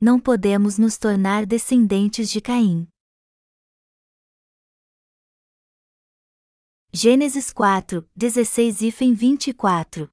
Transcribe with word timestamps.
não 0.00 0.20
podemos 0.20 0.78
nos 0.78 0.96
tornar 0.96 1.44
descendentes 1.44 2.30
de 2.30 2.40
Caim. 2.40 2.86
Gênesis 6.92 7.52
4, 7.52 8.08
16 8.14 8.82
e 8.82 8.90
24 8.90 10.08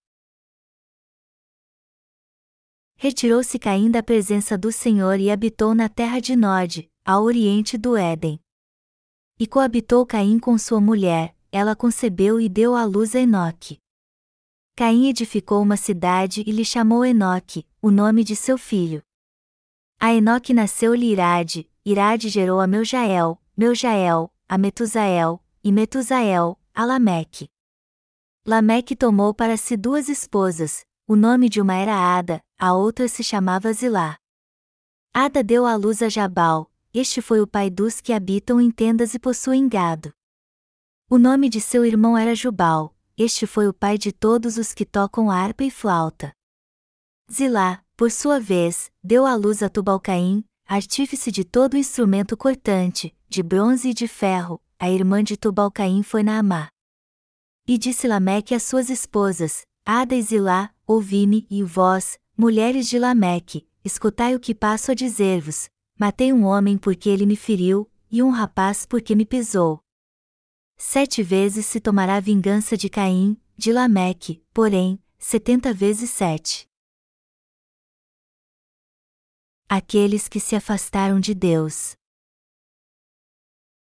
Retirou-se 2.97 3.60
Caim 3.60 3.92
da 3.92 4.01
presença 4.01 4.58
do 4.58 4.71
Senhor 4.71 5.19
e 5.19 5.29
habitou 5.29 5.76
na 5.76 5.88
terra 5.88 6.20
de 6.20 6.36
Nod, 6.36 6.92
ao 7.06 7.24
oriente 7.24 7.78
do 7.78 7.96
Éden. 7.96 8.40
E 9.40 9.46
coabitou 9.46 10.04
Caim 10.04 10.40
com 10.40 10.58
sua 10.58 10.81
mulher, 10.81 11.36
ela 11.52 11.76
concebeu 11.76 12.42
e 12.42 12.49
deu 12.49 12.76
à 12.76 12.83
luz 12.86 13.15
a 13.15 13.20
Enoque. 13.20 13.78
Caim 14.76 15.10
edificou 15.10 15.62
uma 15.62 15.78
cidade 15.78 16.44
e 16.48 16.52
lhe 16.52 16.66
chamou 16.66 17.05
Enoque, 17.05 17.67
o 17.80 17.91
nome 17.91 18.23
de 18.23 18.36
seu 18.36 18.58
filho. 18.58 19.03
A 19.99 20.13
Enoque 20.13 20.54
nasceu-lhe 20.54 21.12
Irade, 21.12 21.70
Irade 21.85 22.30
gerou 22.30 22.59
a 22.59 22.67
Meujael, 22.67 23.41
Meujael, 23.55 24.31
a 24.48 24.58
Metusael, 24.58 25.44
e 25.63 25.71
Metusael, 25.71 26.59
a 26.73 26.85
Lameque. 26.85 27.49
Lameque 28.45 28.95
tomou 28.95 29.34
para 29.34 29.58
si 29.58 29.77
duas 29.77 30.09
esposas, 30.09 30.85
o 31.08 31.16
nome 31.16 31.49
de 31.49 31.62
uma 31.62 31.76
era 31.76 31.95
Ada, 31.95 32.44
a 32.59 32.73
outra 32.73 33.08
se 33.08 33.23
chamava 33.23 33.71
Zilá. 33.73 34.18
Ada 35.13 35.44
deu 35.44 35.66
à 35.66 35.76
luz 35.76 36.02
a 36.02 36.09
Jabal, 36.09 36.71
este 36.93 37.21
foi 37.21 37.40
o 37.40 37.48
pai 37.48 37.70
dos 37.70 38.02
que 38.02 38.12
habitam 38.12 38.59
em 38.59 38.71
tendas 38.71 39.13
e 39.13 39.20
possuem 39.20 39.68
gado. 39.68 40.13
O 41.09 41.18
nome 41.18 41.49
de 41.49 41.62
seu 41.62 41.85
irmão 41.85 42.18
era 42.18 42.34
Jubal, 42.34 42.96
este 43.16 43.46
foi 43.46 43.68
o 43.68 43.73
pai 43.73 43.98
de 43.98 44.12
todos 44.12 44.57
os 44.57 44.73
que 44.73 44.85
tocam 44.85 45.30
harpa 45.30 45.63
e 45.63 45.70
flauta. 45.70 46.34
Zilá, 47.32 47.84
por 47.95 48.12
sua 48.12 48.40
vez, 48.40 48.91
deu 49.02 49.26
à 49.26 49.35
luz 49.35 49.63
a 49.63 49.70
Tubalcaim, 49.70 50.44
artífice 50.66 51.32
de 51.32 51.46
todo 51.46 51.77
instrumento 51.77 52.35
cortante, 52.35 53.15
de 53.29 53.41
bronze 53.41 53.90
e 53.90 53.93
de 53.93 54.07
ferro, 54.07 54.62
a 54.77 54.90
irmã 54.90 55.24
de 55.24 55.37
Tubalcaim 55.37 56.04
foi 56.04 56.21
Naamá. 56.21 56.68
E 57.65 57.77
disse 57.77 58.07
Lameque 58.07 58.54
às 58.54 58.63
suas 58.63 58.90
esposas, 58.90 59.62
Ada 59.85 60.13
e 60.13 60.21
Zilá, 60.21 60.74
ouvi-me, 60.85 61.48
e 61.49 61.63
vós, 61.63 62.20
mulheres 62.37 62.90
de 62.90 62.99
Lameque, 62.99 63.65
escutai 63.84 64.36
o 64.36 64.40
que 64.40 64.54
passo 64.54 64.92
a 64.92 64.94
dizer-vos, 64.94 65.70
matei 65.98 66.34
um 66.34 66.44
homem 66.44 66.78
porque 66.78 67.09
ele 67.09 67.26
me 67.26 67.38
feriu, 67.38 67.90
e 68.12 68.22
um 68.22 68.30
rapaz 68.30 68.86
porque 68.86 69.16
me 69.16 69.26
pisou. 69.26 69.80
Sete 70.78 71.24
vezes 71.24 71.66
se 71.66 71.80
tomará 71.80 72.20
vingança 72.20 72.76
de 72.76 72.90
Caim, 72.90 73.38
de 73.58 73.72
Lameque, 73.72 74.44
porém, 74.54 75.02
setenta 75.18 75.74
vezes 75.74 76.09
sete. 76.09 76.68
Aqueles 79.68 80.28
que 80.28 80.40
se 80.40 80.56
afastaram 80.56 81.20
de 81.20 81.34
Deus. 81.34 81.96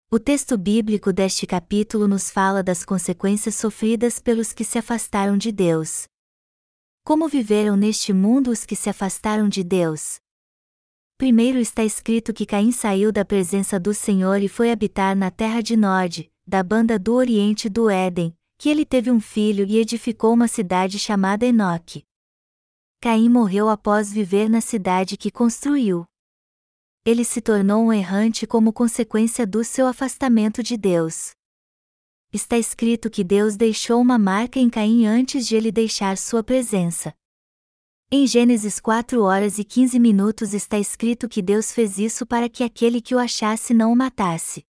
O 0.09 0.17
texto 0.17 0.57
bíblico 0.57 1.13
deste 1.13 1.45
capítulo 1.45 2.07
nos 2.07 2.31
fala 2.31 2.63
das 2.63 2.83
consequências 2.83 3.53
sofridas 3.53 4.19
pelos 4.19 4.53
que 4.53 4.63
se 4.63 4.79
afastaram 4.79 5.37
de 5.37 5.51
Deus. 5.51 6.07
Como 7.03 7.27
viveram 7.27 7.77
neste 7.77 8.11
mundo 8.11 8.49
os 8.49 8.65
que 8.65 8.75
se 8.75 8.89
afastaram 8.89 9.47
de 9.47 9.63
Deus? 9.63 10.19
Primeiro 11.15 11.59
está 11.59 11.83
escrito 11.83 12.33
que 12.33 12.47
Caim 12.47 12.71
saiu 12.71 13.11
da 13.11 13.23
presença 13.23 13.79
do 13.79 13.93
Senhor 13.93 14.41
e 14.41 14.47
foi 14.47 14.71
habitar 14.71 15.15
na 15.15 15.29
terra 15.29 15.61
de 15.61 15.77
Nod, 15.77 16.27
da 16.45 16.63
banda 16.63 16.97
do 16.97 17.13
Oriente 17.13 17.69
do 17.69 17.87
Éden, 17.87 18.35
que 18.57 18.67
ele 18.67 18.83
teve 18.83 19.11
um 19.11 19.19
filho 19.19 19.63
e 19.63 19.77
edificou 19.77 20.33
uma 20.33 20.47
cidade 20.47 20.97
chamada 20.97 21.45
Enoque. 21.45 22.03
Caim 22.99 23.29
morreu 23.29 23.69
após 23.69 24.11
viver 24.11 24.49
na 24.49 24.59
cidade 24.59 25.17
que 25.17 25.29
construiu. 25.29 26.03
Ele 27.05 27.23
se 27.23 27.39
tornou 27.39 27.85
um 27.85 27.93
errante 27.93 28.47
como 28.47 28.73
consequência 28.73 29.45
do 29.45 29.63
seu 29.63 29.85
afastamento 29.85 30.63
de 30.63 30.75
Deus. 30.75 31.31
Está 32.33 32.57
escrito 32.57 33.09
que 33.09 33.23
Deus 33.23 33.55
deixou 33.55 34.01
uma 34.01 34.17
marca 34.17 34.59
em 34.59 34.69
Caim 34.69 35.05
antes 35.05 35.47
de 35.47 35.55
ele 35.55 35.71
deixar 35.71 36.17
sua 36.17 36.43
presença. 36.43 37.13
Em 38.11 38.25
Gênesis 38.25 38.79
4 38.79 39.21
horas 39.21 39.59
e 39.59 39.63
15 39.63 39.99
minutos 39.99 40.53
está 40.53 40.79
escrito 40.79 41.29
que 41.29 41.41
Deus 41.41 41.71
fez 41.71 41.99
isso 41.99 42.25
para 42.25 42.49
que 42.49 42.63
aquele 42.63 42.99
que 42.99 43.13
o 43.13 43.19
achasse 43.19 43.75
não 43.75 43.93
o 43.93 43.95
matasse. 43.95 44.65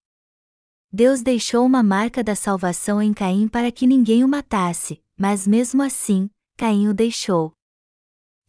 Deus 0.93 1.23
deixou 1.23 1.65
uma 1.65 1.83
marca 1.83 2.23
da 2.23 2.35
salvação 2.35 3.01
em 3.01 3.15
Caim 3.15 3.49
para 3.49 3.73
que 3.73 3.87
ninguém 3.87 4.23
o 4.23 4.29
matasse, 4.29 5.03
mas 5.17 5.47
mesmo 5.47 5.83
assim, 5.83 6.29
Caim 6.57 6.89
o 6.89 6.95
deixou. 6.95 7.58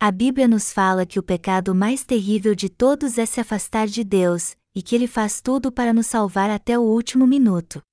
A 0.02 0.12
Bíblia 0.12 0.48
nos 0.48 0.72
fala 0.72 1.06
que 1.06 1.20
o 1.20 1.24
pecado 1.24 1.76
mais 1.76 2.06
terrível 2.06 2.56
de 2.56 2.70
todos 2.70 3.18
é 3.18 3.26
se 3.26 3.42
afastar 3.42 3.86
de 3.86 4.02
Deus, 4.02 4.56
e 4.74 4.82
que 4.82 4.96
ele 4.96 5.08
faz 5.08 5.42
tudo 5.42 5.74
para 5.74 5.92
nos 5.92 6.08
salvar 6.08 6.50
até 6.50 6.80
o 6.80 6.84
último 6.84 7.28
minuto. 7.28 7.84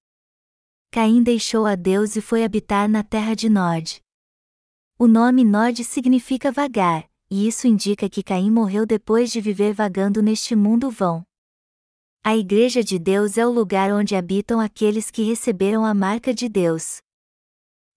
Caim 0.93 1.21
deixou 1.21 1.67
a 1.67 1.75
Deus 1.75 2.15
e 2.15 2.21
foi 2.21 2.45
habitar 2.45 2.89
na 2.89 3.03
terra 3.03 3.35
de 3.35 3.49
Nod. 3.49 4.01
O 4.97 5.09
nome 5.09 5.43
Nod 5.43 5.83
significa 5.83 6.53
vagar, 6.53 7.11
e 7.29 7.49
isso 7.49 7.67
indica 7.67 8.09
que 8.09 8.23
Caim 8.23 8.53
morreu 8.53 8.87
depois 8.87 9.33
de 9.33 9.41
viver 9.41 9.75
vagando 9.75 10.23
neste 10.23 10.55
mundo 10.55 10.89
vão. 10.89 11.25
A 12.23 12.37
Igreja 12.37 12.85
de 12.85 13.01
Deus 13.01 13.37
é 13.37 13.45
o 13.45 13.51
lugar 13.51 13.91
onde 13.91 14.15
habitam 14.15 14.61
aqueles 14.61 15.11
que 15.11 15.25
receberam 15.25 15.85
a 15.85 15.93
marca 15.93 16.33
de 16.33 16.49
Deus. 16.49 16.99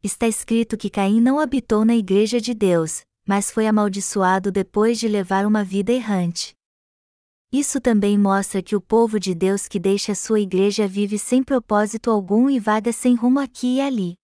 Está 0.01 0.27
escrito 0.27 0.77
que 0.77 0.89
Caim 0.89 1.21
não 1.21 1.39
habitou 1.39 1.85
na 1.85 1.95
Igreja 1.95 2.41
de 2.41 2.55
Deus, 2.55 3.03
mas 3.29 3.51
foi 3.51 3.67
amaldiçoado 3.67 4.51
depois 4.51 4.99
de 4.99 5.07
levar 5.07 5.45
uma 5.45 5.63
vida 5.63 5.91
errante. 5.91 6.55
Isso 7.51 7.79
também 7.79 8.17
mostra 8.17 8.59
que 8.63 8.75
o 8.75 8.81
povo 8.81 9.19
de 9.19 9.35
Deus 9.35 9.67
que 9.67 9.79
deixa 9.79 10.15
sua 10.15 10.39
igreja 10.39 10.87
vive 10.87 11.19
sem 11.19 11.43
propósito 11.43 12.09
algum 12.09 12.49
e 12.49 12.59
vaga 12.59 12.91
sem 12.91 13.13
rumo 13.13 13.39
aqui 13.39 13.75
e 13.75 13.81
ali. 13.81 14.15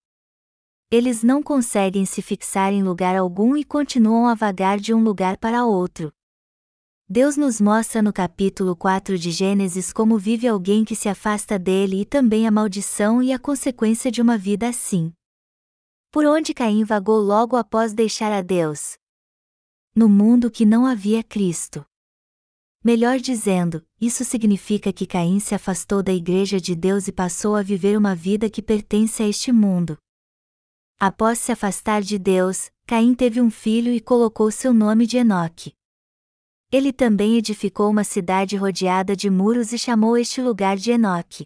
Eles 0.89 1.21
não 1.21 1.43
conseguem 1.43 2.03
se 2.03 2.23
fixar 2.23 2.73
em 2.73 2.81
lugar 2.81 3.16
algum 3.16 3.55
e 3.55 3.63
continuam 3.63 4.27
a 4.27 4.33
vagar 4.33 4.79
de 4.79 4.91
um 4.91 5.03
lugar 5.03 5.37
para 5.37 5.63
outro, 5.63 6.11
Deus 7.07 7.37
nos 7.37 7.61
mostra 7.61 8.01
no 8.01 8.11
capítulo 8.11 8.75
4 8.75 9.16
de 9.19 9.29
Gênesis 9.29 9.93
como 9.93 10.17
vive 10.17 10.47
alguém 10.47 10.83
que 10.83 10.95
se 10.95 11.07
afasta 11.07 11.59
dele 11.59 12.01
e 12.01 12.05
também 12.05 12.47
a 12.47 12.51
maldição 12.51 13.22
e 13.22 13.31
a 13.31 13.37
consequência 13.37 14.09
de 14.09 14.23
uma 14.23 14.39
vida 14.39 14.67
assim. 14.67 15.13
Por 16.15 16.25
onde 16.25 16.53
Caim 16.53 16.85
vagou 16.85 17.19
logo 17.19 17.57
após 17.57 17.91
deixar 17.91 18.31
a 18.31 18.41
Deus? 18.41 18.97
No 19.93 20.07
mundo 20.07 20.49
que 20.49 20.65
não 20.65 20.85
havia 20.85 21.21
Cristo. 21.21 21.85
Melhor 22.81 23.19
dizendo, 23.19 23.85
isso 23.99 24.23
significa 24.23 24.93
que 24.93 25.05
Caim 25.05 25.41
se 25.41 25.53
afastou 25.53 26.01
da 26.01 26.13
Igreja 26.13 26.57
de 26.57 26.73
Deus 26.73 27.09
e 27.09 27.11
passou 27.11 27.53
a 27.53 27.61
viver 27.61 27.97
uma 27.97 28.15
vida 28.15 28.49
que 28.49 28.61
pertence 28.61 29.21
a 29.21 29.27
este 29.27 29.51
mundo. 29.51 29.97
Após 30.97 31.37
se 31.37 31.51
afastar 31.51 32.01
de 32.01 32.17
Deus, 32.17 32.71
Caim 32.87 33.13
teve 33.13 33.41
um 33.41 33.51
filho 33.51 33.91
e 33.91 33.99
colocou 33.99 34.49
seu 34.51 34.73
nome 34.73 35.05
de 35.05 35.17
Enoque. 35.17 35.73
Ele 36.71 36.93
também 36.93 37.35
edificou 37.35 37.89
uma 37.89 38.05
cidade 38.05 38.55
rodeada 38.55 39.17
de 39.17 39.29
muros 39.29 39.73
e 39.73 39.77
chamou 39.77 40.17
este 40.17 40.41
lugar 40.41 40.77
de 40.77 40.91
Enoque. 40.91 41.45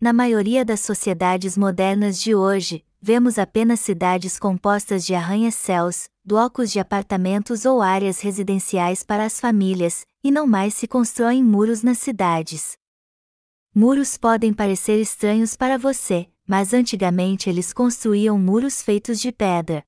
Na 0.00 0.12
maioria 0.12 0.64
das 0.64 0.80
sociedades 0.80 1.56
modernas 1.56 2.20
de 2.20 2.34
hoje, 2.34 2.84
vemos 3.00 3.38
apenas 3.38 3.80
cidades 3.80 4.38
compostas 4.38 5.04
de 5.04 5.14
arranha-céus, 5.14 6.08
blocos 6.24 6.70
de 6.70 6.78
apartamentos 6.78 7.64
ou 7.64 7.80
áreas 7.80 8.20
residenciais 8.20 9.02
para 9.02 9.24
as 9.24 9.40
famílias, 9.40 10.06
e 10.22 10.30
não 10.30 10.46
mais 10.46 10.74
se 10.74 10.86
constroem 10.86 11.42
muros 11.42 11.82
nas 11.82 11.98
cidades. 11.98 12.76
Muros 13.74 14.16
podem 14.16 14.52
parecer 14.52 15.00
estranhos 15.00 15.56
para 15.56 15.78
você, 15.78 16.28
mas 16.46 16.74
antigamente 16.74 17.48
eles 17.48 17.72
construíam 17.72 18.38
muros 18.38 18.82
feitos 18.82 19.20
de 19.20 19.30
pedra, 19.30 19.84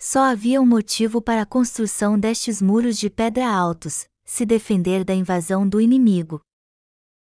só 0.00 0.20
havia 0.20 0.60
um 0.60 0.66
motivo 0.66 1.20
para 1.20 1.42
a 1.42 1.46
construção 1.46 2.16
destes 2.16 2.62
muros 2.62 2.96
de 2.96 3.10
pedra 3.10 3.52
altos: 3.52 4.06
se 4.24 4.46
defender 4.46 5.02
da 5.02 5.12
invasão 5.12 5.68
do 5.68 5.80
inimigo. 5.80 6.40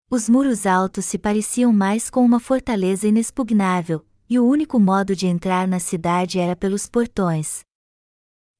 Os 0.09 0.29
muros 0.29 0.67
altos 0.67 1.05
se 1.05 1.19
pareciam 1.19 1.73
mais 1.73 2.09
com 2.09 2.25
uma 2.25 2.39
fortaleza 2.39 3.09
inexpugnável, 3.09 4.07
e 4.31 4.39
o 4.39 4.47
único 4.47 4.79
modo 4.79 5.15
de 5.15 5.27
entrar 5.27 5.67
na 5.67 5.81
cidade 5.81 6.39
era 6.39 6.55
pelos 6.55 6.87
portões. 6.89 7.61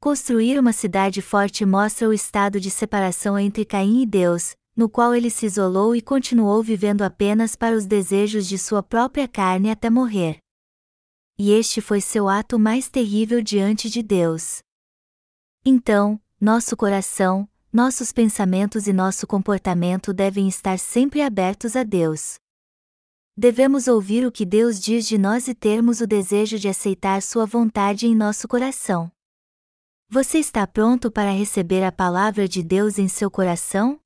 Construir 0.01 0.59
uma 0.59 0.73
cidade 0.73 1.23
forte 1.23 1.65
mostra 1.65 2.09
o 2.09 2.13
estado 2.13 2.59
de 2.59 2.71
separação 2.71 3.39
entre 3.39 3.65
Caim 3.65 4.03
e 4.03 4.07
Deus, 4.07 4.55
no 4.77 4.89
qual 4.89 5.15
ele 5.15 5.31
se 5.31 5.47
isolou 5.47 5.95
e 5.95 6.03
continuou 6.03 6.63
vivendo 6.63 7.03
apenas 7.03 7.55
para 7.55 7.77
os 7.77 7.87
desejos 7.87 8.49
de 8.49 8.59
sua 8.59 8.83
própria 8.83 9.29
carne 9.29 9.71
até 9.71 9.89
morrer 9.89 10.41
e 11.43 11.53
este 11.53 11.81
foi 11.81 12.03
seu 12.03 12.29
ato 12.29 12.59
mais 12.59 12.91
terrível 12.91 13.41
diante 13.41 13.89
de 13.89 14.03
Deus. 14.03 14.59
Então, 15.65 16.21
nosso 16.39 16.77
coração, 16.77 17.49
nossos 17.73 18.13
pensamentos 18.13 18.87
e 18.87 18.93
nosso 18.93 19.27
comportamento 19.27 20.13
devem 20.13 20.47
estar 20.49 20.79
sempre 20.79 21.23
abertos 21.23 21.77
a 21.77 21.83
Deus. 21.83 22.35
Devemos 23.43 23.89
ouvir 23.89 24.27
o 24.27 24.31
que 24.31 24.45
Deus 24.45 24.79
diz 24.79 25.07
de 25.09 25.17
nós 25.17 25.49
e 25.49 25.55
termos 25.55 26.03
o 26.03 26.07
desejo 26.07 26.59
de 26.59 26.69
aceitar 26.69 27.23
Sua 27.23 27.47
vontade 27.47 28.07
em 28.07 28.15
nosso 28.15 28.47
coração. 28.47 29.11
Você 30.11 30.37
está 30.37 30.67
pronto 30.67 31.11
para 31.11 31.31
receber 31.31 31.83
a 31.83 31.91
palavra 31.91 32.47
de 32.47 32.63
Deus 32.63 32.99
em 32.99 33.09
seu 33.09 33.31
coração? 33.31 33.99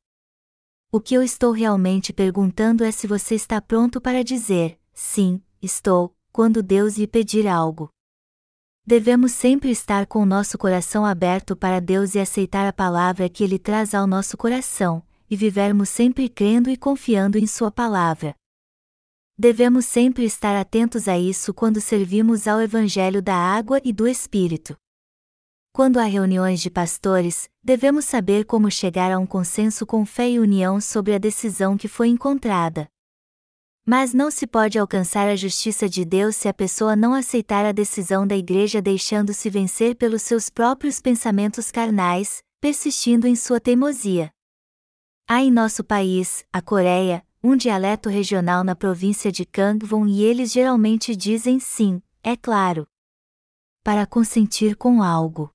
O 0.92 1.00
que 1.00 1.16
eu 1.16 1.20
estou 1.20 1.50
realmente 1.50 2.12
perguntando 2.12 2.84
é 2.84 2.92
se 2.92 3.08
você 3.08 3.34
está 3.34 3.60
pronto 3.60 4.00
para 4.00 4.22
dizer, 4.22 4.78
sim, 4.92 5.42
estou, 5.60 6.14
quando 6.31 6.62
Deus 6.62 6.96
lhe 6.96 7.08
pedir 7.08 7.48
algo. 7.48 7.88
Devemos 8.86 9.32
sempre 9.32 9.69
estar 9.72 10.06
com 10.06 10.20
o 10.20 10.26
nosso 10.26 10.56
coração 10.56 11.04
aberto 11.04 11.56
para 11.56 11.81
Deus 11.81 12.14
e 12.14 12.20
aceitar 12.20 12.69
a 12.69 12.72
palavra 12.72 13.28
que 13.28 13.42
Ele 13.42 13.58
traz 13.58 13.96
ao 13.96 14.06
nosso 14.06 14.36
coração, 14.36 15.02
e 15.28 15.34
vivermos 15.34 15.88
sempre 15.88 16.28
crendo 16.28 16.70
e 16.70 16.76
confiando 16.76 17.36
em 17.36 17.48
Sua 17.48 17.72
palavra. 17.72 18.32
Devemos 19.36 19.84
sempre 19.84 20.25
estar 20.25 20.54
atentos 20.56 21.08
a 21.08 21.19
isso 21.19 21.52
quando 21.52 21.81
servimos 21.81 22.46
ao 22.46 22.60
Evangelho 22.60 23.20
da 23.20 23.34
água 23.34 23.81
e 23.84 23.92
do 23.92 24.06
Espírito. 24.06 24.76
Quando 25.72 25.98
há 25.98 26.04
reuniões 26.04 26.60
de 26.60 26.70
pastores, 26.70 27.50
devemos 27.60 28.04
saber 28.04 28.44
como 28.44 28.70
chegar 28.70 29.10
a 29.10 29.19
um 29.19 29.26
consenso 29.26 29.84
com 29.84 30.06
fé 30.06 30.31
e 30.31 30.38
união 30.38 30.81
sobre 30.81 31.12
a 31.12 31.19
decisão 31.19 31.76
que 31.76 31.88
foi 31.88 32.06
encontrada. 32.06 32.86
Mas 33.84 34.14
não 34.14 34.31
se 34.31 34.46
pode 34.46 34.78
alcançar 34.78 35.28
a 35.28 35.34
justiça 35.34 35.88
de 35.88 36.04
Deus 36.04 36.36
se 36.36 36.46
a 36.46 36.54
pessoa 36.54 36.94
não 36.94 37.12
aceitar 37.12 37.66
a 37.66 37.72
decisão 37.72 38.25
da 38.25 38.36
igreja 38.36 38.81
deixando-se 38.81 39.50
vencer 39.50 39.96
pelos 39.96 40.22
seus 40.22 40.48
próprios 40.48 41.00
pensamentos 41.00 41.72
carnais, 41.72 42.40
persistindo 42.60 43.26
em 43.26 43.34
sua 43.34 43.58
teimosia. 43.58 44.31
Há 45.28 45.42
em 45.42 45.50
nosso 45.50 45.82
país, 45.82 46.46
a 46.52 46.62
Coreia, 46.62 47.26
um 47.46 47.55
dialeto 47.55 48.08
regional 48.08 48.64
na 48.64 48.75
província 48.75 49.31
de 49.31 49.44
Gangwon 49.44 50.06
e 50.06 50.23
eles 50.23 50.50
geralmente 50.50 51.14
dizem 51.14 51.61
sim, 51.61 52.00
é 52.23 52.35
claro. 52.35 52.88
Para 53.82 54.06
consentir 54.06 54.76
com 54.76 55.02
algo. 55.02 55.50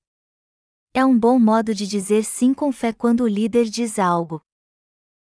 É 0.94 1.04
um 1.04 1.18
bom 1.18 1.36
modo 1.36 1.74
de 1.74 1.88
dizer 1.88 2.22
sim 2.22 2.54
com 2.54 2.70
fé 2.70 2.92
quando 2.92 3.22
o 3.22 3.26
líder 3.26 3.64
diz 3.64 3.98
algo. 3.98 4.40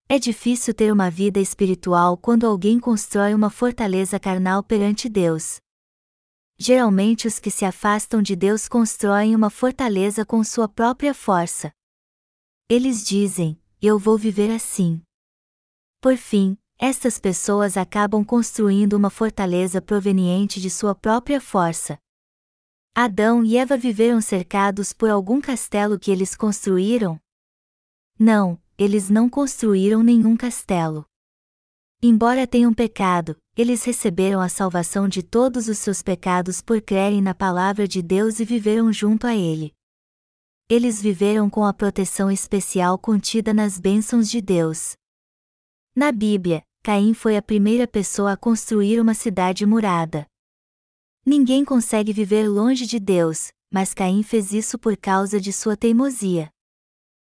É 0.08 0.16
difícil 0.16 0.72
ter 0.72 0.92
uma 0.92 1.10
vida 1.10 1.40
espiritual 1.40 2.16
quando 2.16 2.46
alguém 2.46 2.78
constrói 2.78 3.34
uma 3.34 3.50
fortaleza 3.50 4.20
carnal 4.20 4.62
perante 4.62 5.08
Deus. 5.08 5.56
Geralmente 6.56 7.26
os 7.26 7.40
que 7.40 7.50
se 7.50 7.64
afastam 7.64 8.22
de 8.22 8.36
Deus 8.36 8.68
constroem 8.68 9.34
uma 9.34 9.50
fortaleza 9.50 10.24
com 10.24 10.44
sua 10.44 10.68
própria 10.68 11.14
força. 11.14 11.72
Eles 12.70 13.04
dizem: 13.04 13.60
Eu 13.82 13.98
vou 13.98 14.16
viver 14.16 14.52
assim. 14.52 15.03
Por 16.04 16.18
fim, 16.18 16.58
estas 16.78 17.18
pessoas 17.18 17.78
acabam 17.78 18.22
construindo 18.22 18.92
uma 18.92 19.08
fortaleza 19.08 19.80
proveniente 19.80 20.60
de 20.60 20.68
sua 20.68 20.94
própria 20.94 21.40
força. 21.40 21.98
Adão 22.94 23.42
e 23.42 23.56
Eva 23.56 23.74
viveram 23.74 24.20
cercados 24.20 24.92
por 24.92 25.08
algum 25.08 25.40
castelo 25.40 25.98
que 25.98 26.10
eles 26.10 26.36
construíram? 26.36 27.18
Não, 28.18 28.60
eles 28.76 29.08
não 29.08 29.30
construíram 29.30 30.02
nenhum 30.02 30.36
castelo. 30.36 31.06
Embora 32.02 32.46
tenham 32.46 32.74
pecado, 32.74 33.34
eles 33.56 33.82
receberam 33.82 34.42
a 34.42 34.48
salvação 34.50 35.08
de 35.08 35.22
todos 35.22 35.68
os 35.68 35.78
seus 35.78 36.02
pecados 36.02 36.60
por 36.60 36.82
crerem 36.82 37.22
na 37.22 37.34
palavra 37.34 37.88
de 37.88 38.02
Deus 38.02 38.40
e 38.40 38.44
viveram 38.44 38.92
junto 38.92 39.26
a 39.26 39.34
Ele. 39.34 39.72
Eles 40.68 41.00
viveram 41.00 41.48
com 41.48 41.64
a 41.64 41.72
proteção 41.72 42.30
especial 42.30 42.98
contida 42.98 43.54
nas 43.54 43.80
bênçãos 43.80 44.28
de 44.28 44.42
Deus. 44.42 44.98
Na 45.94 46.10
Bíblia, 46.10 46.62
Caim 46.82 47.14
foi 47.14 47.36
a 47.36 47.42
primeira 47.42 47.86
pessoa 47.86 48.32
a 48.32 48.36
construir 48.36 49.00
uma 49.00 49.14
cidade 49.14 49.64
murada. 49.64 50.26
Ninguém 51.24 51.64
consegue 51.64 52.12
viver 52.12 52.48
longe 52.48 52.86
de 52.86 52.98
Deus, 52.98 53.52
mas 53.72 53.94
Caim 53.94 54.22
fez 54.22 54.52
isso 54.52 54.78
por 54.78 54.96
causa 54.96 55.40
de 55.40 55.52
sua 55.52 55.76
teimosia 55.76 56.54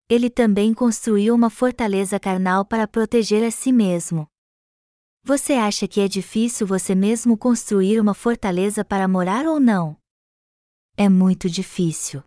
ele 0.09 0.31
também 0.31 0.73
construiu 0.73 1.35
uma 1.35 1.51
fortaleza 1.51 2.19
carnal 2.21 2.65
para 2.65 2.87
proteger 2.87 3.43
a 3.43 3.51
si 3.51 3.73
mesmo. 3.73 4.29
Você 5.25 5.55
acha 5.55 5.89
que 5.89 6.01
é 6.01 6.07
difícil 6.07 6.65
você 6.65 6.95
mesmo 6.95 7.37
construir 7.37 7.99
uma 7.99 8.15
fortaleza 8.15 8.85
para 8.85 9.09
morar 9.09 9.47
ou 9.47 9.59
não? 9.59 9.97
É 10.97 11.09
muito 11.09 11.51
difícil. 11.51 12.23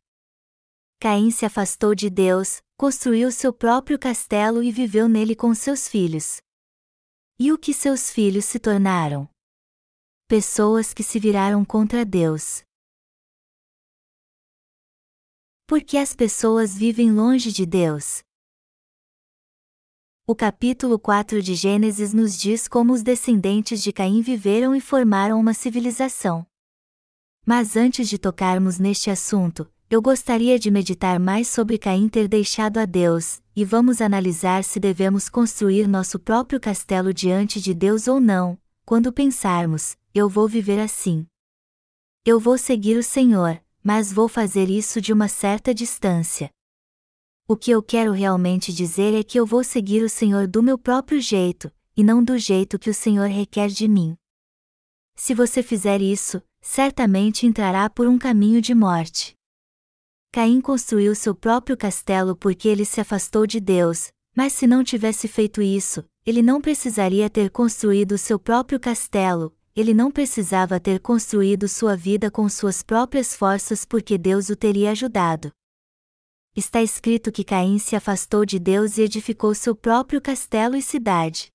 Caim 0.99 1.31
se 1.31 1.45
afastou 1.45 1.95
de 1.95 2.09
Deus, 2.09 2.61
construiu 2.79 3.29
seu 3.29 3.51
próprio 3.51 3.99
castelo 3.99 4.63
e 4.63 4.71
viveu 4.71 5.09
nele 5.09 5.35
com 5.35 5.53
seus 5.53 5.85
filhos. 5.85 6.37
E 7.37 7.51
o 7.51 7.57
que 7.57 7.73
seus 7.73 8.09
filhos 8.09 8.45
se 8.45 8.57
tornaram? 8.57 9.29
Pessoas 10.29 10.93
que 10.93 11.03
se 11.03 11.19
viraram 11.19 11.65
contra 11.65 12.05
Deus. 12.05 12.63
Porque 15.67 15.97
as 15.97 16.15
pessoas 16.15 16.73
vivem 16.73 17.11
longe 17.11 17.51
de 17.51 17.65
Deus. 17.65 18.23
O 20.25 20.33
capítulo 20.33 20.97
4 20.97 21.41
de 21.41 21.55
Gênesis 21.55 22.13
nos 22.13 22.37
diz 22.37 22.65
como 22.65 22.93
os 22.93 23.03
descendentes 23.03 23.83
de 23.83 23.91
Caim 23.91 24.21
viveram 24.21 24.73
e 24.73 24.79
formaram 24.79 25.37
uma 25.37 25.53
civilização. 25.53 26.47
Mas 27.45 27.75
antes 27.75 28.07
de 28.07 28.17
tocarmos 28.17 28.79
neste 28.79 29.09
assunto, 29.09 29.69
eu 29.89 30.03
gostaria 30.03 30.59
de 30.59 30.69
meditar 30.69 31.19
mais 31.19 31.47
sobre 31.47 31.79
Caim 31.79 32.07
ter 32.07 32.27
deixado 32.27 32.77
a 32.77 32.85
Deus, 32.85 33.41
e 33.55 33.65
vamos 33.65 34.01
analisar 34.01 34.63
se 34.63 34.79
devemos 34.79 35.27
construir 35.29 35.87
nosso 35.87 36.19
próprio 36.19 36.59
castelo 36.59 37.11
diante 37.11 37.59
de 37.59 37.73
Deus 37.73 38.07
ou 38.07 38.19
não, 38.19 38.55
quando 38.85 39.11
pensarmos, 39.11 39.97
eu 40.13 40.29
vou 40.29 40.47
viver 40.47 40.79
assim. 40.79 41.25
Eu 42.23 42.39
vou 42.39 42.55
seguir 42.55 42.97
o 42.97 43.03
Senhor, 43.03 43.59
mas 43.83 44.13
vou 44.13 44.27
fazer 44.27 44.69
isso 44.69 45.01
de 45.01 45.11
uma 45.11 45.27
certa 45.27 45.73
distância. 45.73 46.51
O 47.47 47.57
que 47.57 47.71
eu 47.71 47.81
quero 47.81 48.11
realmente 48.11 48.71
dizer 48.71 49.15
é 49.15 49.23
que 49.23 49.39
eu 49.39 49.45
vou 49.45 49.63
seguir 49.63 50.03
o 50.03 50.09
Senhor 50.09 50.45
do 50.45 50.61
meu 50.61 50.77
próprio 50.77 51.19
jeito, 51.19 51.71
e 51.97 52.03
não 52.03 52.23
do 52.23 52.37
jeito 52.37 52.77
que 52.77 52.91
o 52.91 52.93
Senhor 52.93 53.27
requer 53.27 53.69
de 53.69 53.87
mim. 53.87 54.15
Se 55.15 55.33
você 55.33 55.63
fizer 55.63 55.99
isso, 55.99 56.43
certamente 56.61 57.47
entrará 57.47 57.89
por 57.89 58.07
um 58.07 58.19
caminho 58.19 58.61
de 58.61 58.75
morte. 58.75 59.38
Caim 60.31 60.61
construiu 60.61 61.15
seu 61.15 61.33
próprio 61.33 61.75
castelo 61.75 62.35
porque 62.35 62.67
ele 62.67 62.85
se 62.85 63.01
afastou 63.01 63.47
de 63.47 63.59
Deus, 63.59 64.11
mas 64.35 64.53
se 64.53 64.67
não 64.67 64.83
tivesse 64.83 65.27
feito 65.27 65.59
isso, 65.59 66.05
ele 66.23 66.43
não 66.43 66.61
precisaria 66.61 67.27
ter 67.31 67.49
construído 67.49 68.15
seu 68.15 68.37
próprio 68.37 68.79
castelo, 68.79 69.55
ele 69.75 69.91
não 69.91 70.11
precisava 70.11 70.79
ter 70.79 70.99
construído 70.99 71.67
sua 71.67 71.95
vida 71.95 72.29
com 72.29 72.47
suas 72.47 72.83
próprias 72.83 73.35
forças 73.35 73.83
porque 73.83 74.19
Deus 74.19 74.49
o 74.49 74.55
teria 74.55 74.91
ajudado. 74.91 75.51
Está 76.55 76.81
escrito 76.81 77.31
que 77.31 77.43
Caim 77.43 77.79
se 77.79 77.95
afastou 77.95 78.45
de 78.45 78.59
Deus 78.59 78.99
e 78.99 79.01
edificou 79.01 79.55
seu 79.55 79.75
próprio 79.75 80.21
castelo 80.21 80.75
e 80.75 80.81
cidade. 80.81 81.51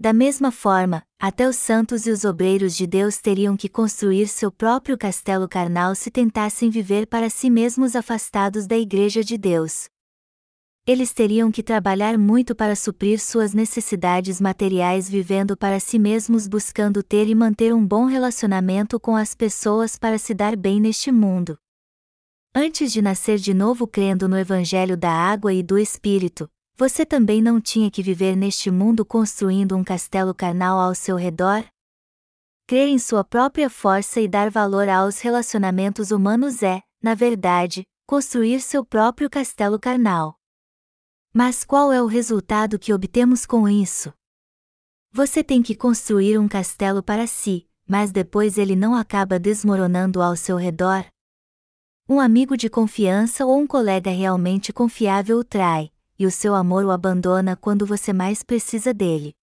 Da 0.00 0.12
mesma 0.14 0.50
forma, 0.50 1.02
até 1.20 1.46
os 1.46 1.56
santos 1.56 2.06
e 2.06 2.10
os 2.10 2.24
obreiros 2.24 2.74
de 2.74 2.86
Deus 2.86 3.18
teriam 3.18 3.56
que 3.56 3.68
construir 3.68 4.26
seu 4.26 4.50
próprio 4.50 4.96
castelo 4.96 5.46
carnal 5.46 5.94
se 5.94 6.10
tentassem 6.10 6.70
viver 6.70 7.06
para 7.06 7.28
si 7.28 7.50
mesmos 7.50 7.94
afastados 7.94 8.66
da 8.66 8.78
Igreja 8.78 9.22
de 9.22 9.36
Deus 9.36 9.90
eles 10.86 11.12
teriam 11.12 11.52
que 11.52 11.62
trabalhar 11.62 12.18
muito 12.18 12.52
para 12.52 12.74
suprir 12.74 13.20
suas 13.20 13.54
necessidades 13.54 14.40
materiais 14.40 15.08
vivendo 15.08 15.56
para 15.56 15.78
si 15.78 16.00
mesmos 16.00 16.48
buscando 16.48 17.00
ter 17.00 17.28
e 17.28 17.34
manter 17.34 17.72
um 17.72 17.86
bom 17.86 18.06
relacionamento 18.06 18.98
com 18.98 19.14
as 19.14 19.32
pessoas 19.32 19.96
para 19.96 20.18
se 20.18 20.34
dar 20.34 20.56
bem 20.56 20.80
neste 20.80 21.12
mundo. 21.12 21.56
Antes 22.52 22.92
de 22.92 23.00
nascer 23.00 23.38
de 23.38 23.54
novo 23.54 23.86
crendo 23.86 24.28
no 24.28 24.36
Evangelho 24.36 24.96
da 24.96 25.12
água 25.12 25.52
e 25.52 25.62
do 25.62 25.78
Espírito, 25.78 26.50
você 26.80 27.04
também 27.04 27.42
não 27.42 27.60
tinha 27.60 27.90
que 27.90 28.02
viver 28.02 28.34
neste 28.34 28.70
mundo 28.70 29.04
construindo 29.04 29.76
um 29.76 29.84
castelo 29.84 30.34
carnal 30.34 30.80
ao 30.80 30.94
seu 30.94 31.14
redor? 31.14 31.62
Crer 32.66 32.88
em 32.88 32.98
sua 32.98 33.22
própria 33.22 33.68
força 33.68 34.18
e 34.18 34.26
dar 34.26 34.50
valor 34.50 34.88
aos 34.88 35.20
relacionamentos 35.20 36.10
humanos 36.10 36.62
é, 36.62 36.80
na 37.02 37.14
verdade, 37.14 37.86
construir 38.06 38.62
seu 38.62 38.82
próprio 38.82 39.28
castelo 39.28 39.78
carnal. 39.78 40.38
Mas 41.34 41.64
qual 41.64 41.92
é 41.92 42.02
o 42.02 42.06
resultado 42.06 42.78
que 42.78 42.94
obtemos 42.94 43.44
com 43.44 43.68
isso? 43.68 44.10
Você 45.12 45.44
tem 45.44 45.62
que 45.62 45.74
construir 45.74 46.38
um 46.38 46.48
castelo 46.48 47.02
para 47.02 47.26
si, 47.26 47.68
mas 47.86 48.10
depois 48.10 48.56
ele 48.56 48.74
não 48.74 48.94
acaba 48.94 49.38
desmoronando 49.38 50.22
ao 50.22 50.34
seu 50.34 50.56
redor? 50.56 51.04
Um 52.08 52.18
amigo 52.18 52.56
de 52.56 52.70
confiança 52.70 53.44
ou 53.44 53.58
um 53.58 53.66
colega 53.66 54.10
realmente 54.10 54.72
confiável 54.72 55.36
o 55.36 55.44
trai, 55.44 55.92
e 56.20 56.26
o 56.26 56.30
seu 56.30 56.54
amor 56.54 56.84
o 56.84 56.92
abandona 56.92 57.56
quando 57.56 57.84
você 57.84 58.12
mais 58.12 58.44
precisa 58.44 58.94
dele. 58.94 59.34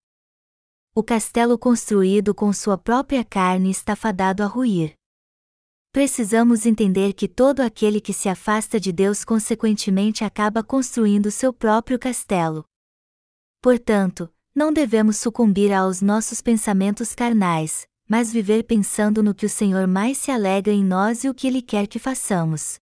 O 0.94 1.02
castelo 1.02 1.58
construído 1.58 2.34
com 2.34 2.50
sua 2.54 2.78
própria 2.78 3.22
carne 3.22 3.70
está 3.70 3.94
fadado 3.94 4.42
a 4.42 4.46
ruir 4.46 4.96
precisamos 5.98 6.64
entender 6.64 7.12
que 7.12 7.26
todo 7.26 7.58
aquele 7.58 8.00
que 8.00 8.12
se 8.12 8.28
afasta 8.28 8.78
de 8.78 8.92
Deus 8.92 9.24
consequentemente 9.24 10.22
acaba 10.22 10.62
construindo 10.62 11.28
seu 11.28 11.52
próprio 11.52 11.98
castelo. 11.98 12.64
Portanto, 13.60 14.32
não 14.54 14.72
devemos 14.72 15.16
sucumbir 15.16 15.72
aos 15.72 16.00
nossos 16.00 16.40
pensamentos 16.40 17.16
carnais, 17.16 17.84
mas 18.08 18.32
viver 18.32 18.62
pensando 18.62 19.24
no 19.24 19.34
que 19.34 19.44
o 19.44 19.48
Senhor 19.48 19.88
mais 19.88 20.18
se 20.18 20.30
alegra 20.30 20.72
em 20.72 20.84
nós 20.84 21.24
e 21.24 21.28
o 21.28 21.34
que 21.34 21.48
Ele 21.48 21.60
quer 21.60 21.88
que 21.88 21.98
façamos. 21.98 22.78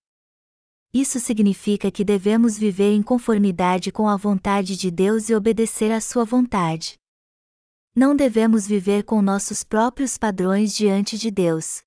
Isso 1.00 1.20
significa 1.20 1.90
que 1.90 2.02
devemos 2.02 2.56
viver 2.56 2.92
em 2.92 3.02
conformidade 3.02 3.92
com 3.92 4.08
a 4.08 4.16
vontade 4.16 4.76
de 4.76 4.90
Deus 4.90 5.28
e 5.28 5.34
obedecer 5.34 5.92
à 5.92 6.00
sua 6.00 6.24
vontade. 6.24 6.98
Não 7.94 8.16
devemos 8.16 8.66
viver 8.66 9.02
com 9.04 9.20
nossos 9.20 9.62
próprios 9.62 10.16
padrões 10.16 10.74
diante 10.74 11.18
de 11.18 11.30
Deus. 11.30 11.82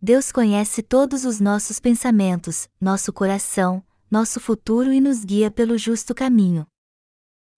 Deus 0.00 0.32
conhece 0.32 0.82
todos 0.82 1.24
os 1.24 1.40
nossos 1.40 1.78
pensamentos, 1.78 2.68
nosso 2.80 3.12
coração, 3.12 3.84
nosso 4.10 4.40
futuro 4.40 4.92
e 4.92 5.00
nos 5.00 5.24
guia 5.24 5.50
pelo 5.50 5.76
justo 5.76 6.14
caminho. 6.14 6.66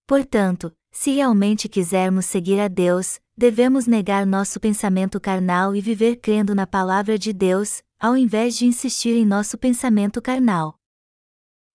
Portanto, 0.07 0.73
se 0.91 1.11
realmente 1.11 1.69
quisermos 1.69 2.25
seguir 2.25 2.59
a 2.59 2.67
Deus, 2.67 3.19
devemos 3.37 3.85
negar 3.85 4.25
nosso 4.25 4.59
pensamento 4.59 5.19
carnal 5.19 5.75
e 5.75 5.81
viver 5.81 6.17
crendo 6.17 6.55
na 6.55 6.65
palavra 6.65 7.17
de 7.17 7.31
Deus, 7.31 7.83
ao 7.99 8.15
invés 8.15 8.57
de 8.57 8.65
insistir 8.65 9.13
em 9.13 9.25
nosso 9.25 9.57
pensamento 9.57 10.21
carnal. 10.21 10.79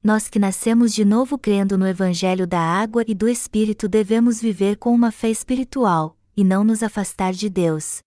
Nós 0.02 0.28
que 0.28 0.38
nascemos 0.38 0.94
de 0.94 1.04
novo 1.04 1.38
crendo 1.38 1.76
no 1.76 1.86
Evangelho 1.86 2.46
da 2.46 2.60
água 2.60 3.04
e 3.06 3.14
do 3.14 3.28
Espírito 3.28 3.86
devemos 3.86 4.40
viver 4.40 4.78
com 4.78 4.94
uma 4.94 5.12
fé 5.12 5.30
espiritual, 5.30 6.18
e 6.34 6.42
não 6.42 6.64
nos 6.64 6.82
afastar 6.82 7.34
de 7.34 7.50
Deus. 7.50 8.00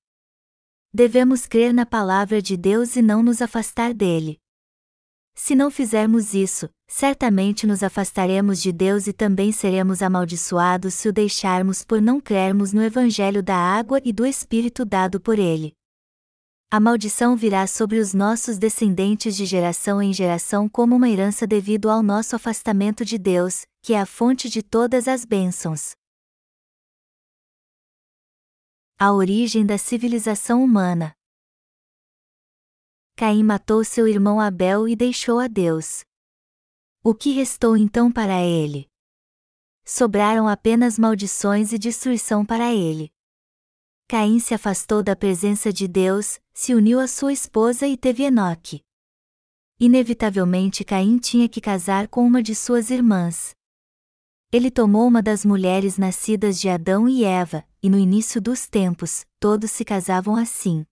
Devemos 0.92 1.46
crer 1.46 1.72
na 1.72 1.86
palavra 1.86 2.42
de 2.42 2.58
Deus 2.58 2.96
e 2.96 3.04
não 3.04 3.22
nos 3.22 3.40
afastar 3.40 3.94
dele. 3.94 4.40
Se 5.36 5.54
não 5.54 5.70
fizermos 5.70 6.34
isso, 6.34 6.68
certamente 6.88 7.68
nos 7.68 7.84
afastaremos 7.84 8.60
de 8.60 8.72
Deus 8.72 9.06
e 9.06 9.14
também 9.14 9.52
seremos 9.52 10.02
amaldiçoados 10.02 10.96
se 10.96 11.08
o 11.08 11.14
deixarmos 11.14 11.86
por 11.86 12.02
não 12.02 12.20
crermos 12.20 12.74
no 12.74 12.82
Evangelho 12.82 13.44
da 13.44 13.56
água 13.56 14.02
e 14.04 14.12
do 14.12 14.26
Espírito 14.26 14.84
dado 14.84 15.20
por 15.20 15.38
ele. 15.38 15.77
A 16.70 16.82
maldição 16.82 17.34
virá 17.38 17.66
sobre 17.66 17.98
os 17.98 18.14
nossos 18.14 18.58
descendentes 18.58 19.38
de 19.38 19.46
geração 19.46 20.02
em 20.02 20.12
geração 20.12 20.68
como 20.68 20.98
uma 20.98 21.08
herança 21.08 21.48
devido 21.48 21.90
ao 21.90 22.04
nosso 22.04 22.36
afastamento 22.36 23.06
de 23.06 23.18
Deus, 23.18 23.66
que 23.82 23.94
é 23.94 24.02
a 24.02 24.06
fonte 24.06 24.50
de 24.50 24.62
todas 24.62 25.08
as 25.08 25.24
bênçãos. 25.24 25.96
A 29.00 29.14
origem 29.14 29.66
da 29.66 29.78
civilização 29.78 30.62
humana. 30.62 31.14
Caim 33.16 33.44
matou 33.44 33.86
seu 33.86 34.06
irmão 34.06 34.38
Abel 34.38 34.90
e 34.90 34.96
deixou 34.96 35.40
a 35.40 35.48
Deus. 35.48 36.04
O 37.02 37.16
que 37.16 37.32
restou 37.32 37.78
então 37.78 38.12
para 38.12 38.44
ele? 38.44 38.90
Sobraram 39.86 40.50
apenas 40.50 41.00
maldições 41.00 41.72
e 41.72 41.78
destruição 41.78 42.46
para 42.46 42.74
ele. 42.74 43.10
Caim 44.10 44.40
se 44.40 44.54
afastou 44.54 45.04
da 45.04 45.18
presença 45.18 45.74
de 45.74 45.86
Deus, 45.86 46.40
se 46.54 46.74
uniu 46.74 46.98
à 46.98 47.10
sua 47.10 47.34
esposa 47.34 47.86
e 47.86 47.98
teve 47.98 48.24
Enoque. 48.24 48.82
Inevitavelmente 49.78 50.86
Caim 50.86 51.18
tinha 51.18 51.50
que 51.50 51.60
casar 51.60 52.08
com 52.08 52.26
uma 52.26 52.42
de 52.42 52.56
suas 52.56 52.90
irmãs. 52.90 53.54
Ele 54.50 54.72
tomou 54.72 55.06
uma 55.06 55.22
das 55.22 55.44
mulheres 55.44 55.98
nascidas 55.98 56.58
de 56.58 56.70
Adão 56.70 57.10
e 57.10 57.26
Eva, 57.26 57.66
e 57.84 57.90
no 57.90 57.98
início 57.98 58.40
dos 58.40 58.66
tempos, 58.70 59.26
todos 59.42 59.72
se 59.72 59.84
casavam 59.84 60.38
assim. 60.38 60.86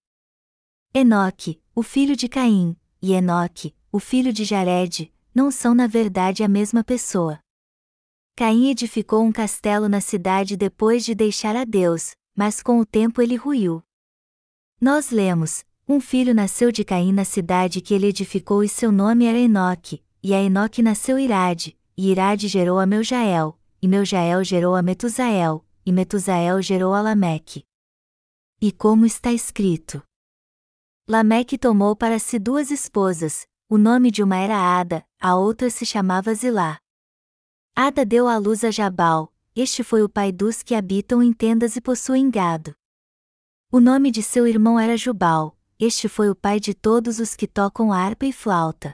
Enoque, 0.93 1.61
o 1.73 1.81
filho 1.81 2.17
de 2.17 2.27
Caim, 2.27 2.75
e 3.01 3.13
Enoque, 3.13 3.73
o 3.93 3.99
filho 3.99 4.33
de 4.33 4.43
Jared, 4.43 5.09
não 5.33 5.49
são 5.49 5.73
na 5.73 5.87
verdade 5.87 6.43
a 6.43 6.49
mesma 6.49 6.83
pessoa. 6.83 7.39
Caim 8.35 8.69
edificou 8.69 9.23
um 9.23 9.31
castelo 9.31 9.87
na 9.87 10.01
cidade 10.01 10.57
depois 10.57 11.05
de 11.05 11.15
deixar 11.15 11.55
a 11.55 11.63
Deus, 11.63 12.13
mas 12.35 12.61
com 12.61 12.79
o 12.79 12.85
tempo 12.85 13.21
ele 13.21 13.35
ruiu. 13.35 13.81
Nós 14.79 15.09
lemos: 15.09 15.63
Um 15.87 16.01
filho 16.01 16.33
nasceu 16.33 16.71
de 16.71 16.83
Caim 16.83 17.13
na 17.13 17.23
cidade 17.23 17.81
que 17.81 17.93
ele 17.93 18.07
edificou 18.07 18.63
e 18.63 18.69
seu 18.69 18.91
nome 18.91 19.25
era 19.25 19.37
Enoque, 19.37 20.03
e 20.21 20.33
a 20.33 20.41
Enoque 20.41 20.81
nasceu 20.81 21.17
Irade, 21.17 21.77
e 21.95 22.11
Irade 22.11 22.47
gerou 22.47 22.79
a 22.79 22.85
Meujael, 22.85 23.57
e 23.81 23.87
Meujael 23.87 24.43
gerou 24.43 24.75
a 24.75 24.81
Metusael, 24.81 25.65
e 25.85 25.91
Metusael 25.91 26.61
gerou 26.61 26.93
a 26.93 27.01
Lameque. 27.01 27.63
E 28.59 28.71
como 28.71 29.05
está 29.05 29.31
escrito? 29.31 30.01
Lameque 31.07 31.57
tomou 31.57 31.95
para 31.95 32.17
si 32.17 32.39
duas 32.39 32.71
esposas, 32.71 33.47
o 33.69 33.77
nome 33.77 34.09
de 34.09 34.23
uma 34.23 34.37
era 34.37 34.57
Ada, 34.57 35.05
a 35.19 35.35
outra 35.35 35.69
se 35.69 35.85
chamava 35.85 36.33
Zilá. 36.33 36.79
Ada 37.75 38.05
deu 38.05 38.27
à 38.27 38.37
luz 38.37 38.63
a 38.63 38.71
Jabal, 38.71 39.31
este 39.55 39.83
foi 39.83 40.03
o 40.03 40.09
pai 40.09 40.33
dos 40.33 40.61
que 40.61 40.75
habitam 40.75 41.23
em 41.23 41.31
tendas 41.31 41.77
e 41.77 41.81
possuem 41.81 42.29
gado. 42.29 42.75
O 43.71 43.79
nome 43.79 44.11
de 44.11 44.21
seu 44.21 44.45
irmão 44.45 44.77
era 44.77 44.97
Jubal, 44.97 45.57
este 45.79 46.09
foi 46.09 46.29
o 46.29 46.35
pai 46.35 46.59
de 46.59 46.73
todos 46.73 47.19
os 47.19 47.35
que 47.35 47.47
tocam 47.47 47.93
harpa 47.93 48.25
e 48.25 48.33
flauta. 48.33 48.93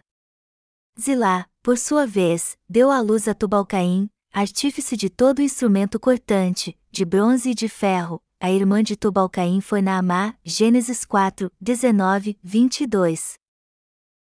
Zilá, 0.99 1.49
por 1.63 1.77
sua 1.77 2.05
vez, 2.05 2.57
deu 2.69 2.91
à 2.91 3.01
luz 3.01 3.27
a 3.27 3.33
Tubalcaim, 3.33 4.07
artífice 4.31 4.95
de 4.95 5.09
todo 5.09 5.41
instrumento 5.41 5.99
cortante, 5.99 6.77
de 6.91 7.05
bronze 7.05 7.49
e 7.49 7.55
de 7.55 7.67
ferro, 7.67 8.21
a 8.39 8.51
irmã 8.51 8.83
de 8.83 8.95
Tubalcaim 8.95 9.61
foi 9.61 9.81
Naamá, 9.81 10.35
Gênesis 10.43 11.05
4, 11.05 11.51
19, 11.59 12.37
22. 12.43 13.33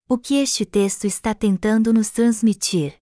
O 0.08 0.18
que 0.18 0.36
este 0.36 0.66
texto 0.66 1.06
está 1.06 1.34
tentando 1.34 1.94
nos 1.94 2.10
transmitir? 2.10 3.00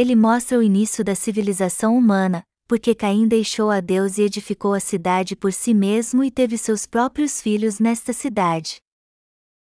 Ele 0.00 0.16
mostra 0.16 0.58
o 0.58 0.62
início 0.62 1.04
da 1.04 1.14
civilização 1.14 1.94
humana, 1.94 2.42
porque 2.66 2.94
Caim 2.94 3.28
deixou 3.28 3.68
a 3.70 3.80
Deus 3.80 4.16
e 4.16 4.22
edificou 4.22 4.72
a 4.72 4.80
cidade 4.80 5.36
por 5.36 5.52
si 5.52 5.74
mesmo 5.74 6.24
e 6.24 6.30
teve 6.30 6.56
seus 6.56 6.86
próprios 6.86 7.38
filhos 7.38 7.78
nesta 7.78 8.14
cidade. 8.14 8.80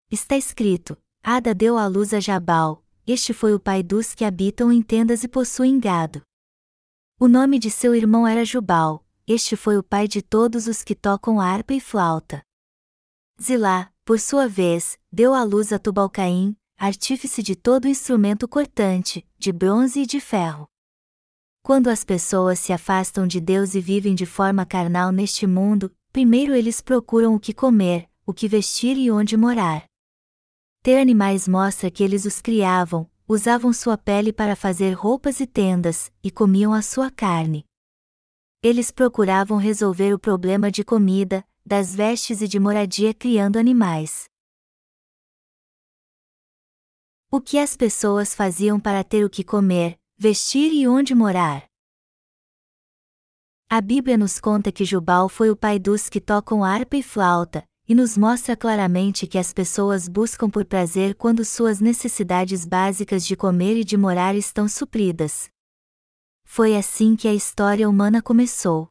Está 0.09 0.37
escrito: 0.37 0.97
Ada 1.21 1.53
deu 1.53 1.77
à 1.77 1.85
luz 1.85 2.13
a 2.13 2.21
Jabal, 2.21 2.81
este 3.05 3.33
foi 3.33 3.53
o 3.53 3.59
pai 3.59 3.83
dos 3.83 4.15
que 4.15 4.23
habitam 4.23 4.71
em 4.71 4.81
tendas 4.81 5.25
e 5.25 5.27
possuem 5.27 5.77
gado. 5.77 6.21
O 7.19 7.27
nome 7.27 7.59
de 7.59 7.69
seu 7.69 7.93
irmão 7.93 8.25
era 8.25 8.45
Jubal, 8.45 9.05
este 9.27 9.57
foi 9.57 9.77
o 9.77 9.83
pai 9.83 10.07
de 10.07 10.21
todos 10.21 10.65
os 10.65 10.81
que 10.81 10.95
tocam 10.95 11.41
harpa 11.41 11.73
e 11.73 11.81
flauta. 11.81 12.41
Zilá, 13.37 13.91
por 14.05 14.17
sua 14.17 14.47
vez, 14.47 14.97
deu 15.11 15.33
à 15.33 15.43
luz 15.43 15.73
a 15.73 15.77
Tubalcaim, 15.77 16.55
artífice 16.83 17.43
de 17.43 17.55
todo 17.55 17.87
instrumento 17.87 18.47
cortante, 18.47 19.23
de 19.37 19.51
bronze 19.51 20.01
e 20.01 20.05
de 20.07 20.19
ferro. 20.19 20.67
Quando 21.61 21.91
as 21.91 22.03
pessoas 22.03 22.57
se 22.57 22.73
afastam 22.73 23.27
de 23.27 23.39
Deus 23.39 23.75
e 23.75 23.79
vivem 23.79 24.15
de 24.15 24.25
forma 24.25 24.65
carnal 24.65 25.11
neste 25.11 25.45
mundo, 25.45 25.95
primeiro 26.11 26.55
eles 26.55 26.81
procuram 26.81 27.35
o 27.35 27.39
que 27.39 27.53
comer, 27.53 28.09
o 28.25 28.33
que 28.33 28.47
vestir 28.47 28.97
e 28.97 29.11
onde 29.11 29.37
morar. 29.37 29.85
Ter 30.81 30.99
animais 30.99 31.47
mostra 31.47 31.91
que 31.91 32.03
eles 32.03 32.25
os 32.25 32.41
criavam, 32.41 33.07
usavam 33.27 33.71
sua 33.71 33.95
pele 33.95 34.33
para 34.33 34.55
fazer 34.55 34.93
roupas 34.93 35.39
e 35.39 35.45
tendas, 35.45 36.11
e 36.23 36.31
comiam 36.31 36.73
a 36.73 36.81
sua 36.81 37.11
carne. 37.11 37.63
Eles 38.63 38.89
procuravam 38.89 39.59
resolver 39.59 40.15
o 40.15 40.19
problema 40.19 40.71
de 40.71 40.83
comida, 40.83 41.45
das 41.63 41.93
vestes 41.93 42.41
e 42.41 42.47
de 42.47 42.59
moradia 42.59 43.13
criando 43.13 43.59
animais. 43.59 44.30
O 47.33 47.39
que 47.39 47.57
as 47.57 47.77
pessoas 47.77 48.35
faziam 48.35 48.77
para 48.77 49.05
ter 49.05 49.23
o 49.23 49.29
que 49.29 49.41
comer, 49.41 49.97
vestir 50.17 50.73
e 50.73 50.85
onde 50.85 51.15
morar? 51.15 51.65
A 53.69 53.79
Bíblia 53.79 54.17
nos 54.17 54.37
conta 54.37 54.69
que 54.69 54.83
Jubal 54.83 55.29
foi 55.29 55.49
o 55.49 55.55
pai 55.55 55.79
dos 55.79 56.09
que 56.09 56.19
tocam 56.19 56.61
harpa 56.61 56.97
e 56.97 57.01
flauta, 57.01 57.63
e 57.87 57.95
nos 57.95 58.17
mostra 58.17 58.57
claramente 58.57 59.25
que 59.27 59.37
as 59.37 59.53
pessoas 59.53 60.09
buscam 60.09 60.49
por 60.49 60.65
prazer 60.65 61.15
quando 61.15 61.45
suas 61.45 61.79
necessidades 61.79 62.65
básicas 62.65 63.25
de 63.25 63.37
comer 63.37 63.77
e 63.77 63.85
de 63.85 63.95
morar 63.95 64.35
estão 64.35 64.67
supridas. 64.67 65.49
Foi 66.43 66.75
assim 66.75 67.15
que 67.15 67.29
a 67.29 67.33
história 67.33 67.89
humana 67.89 68.21
começou. 68.21 68.89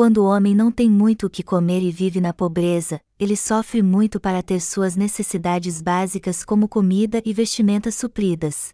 Quando 0.00 0.22
o 0.22 0.24
homem 0.24 0.54
não 0.54 0.72
tem 0.72 0.90
muito 0.90 1.26
o 1.26 1.28
que 1.28 1.42
comer 1.42 1.82
e 1.82 1.90
vive 1.90 2.22
na 2.22 2.32
pobreza, 2.32 3.02
ele 3.18 3.36
sofre 3.36 3.82
muito 3.82 4.18
para 4.18 4.42
ter 4.42 4.58
suas 4.58 4.96
necessidades 4.96 5.82
básicas 5.82 6.42
como 6.42 6.66
comida 6.66 7.20
e 7.22 7.34
vestimentas 7.34 7.96
supridas. 7.96 8.70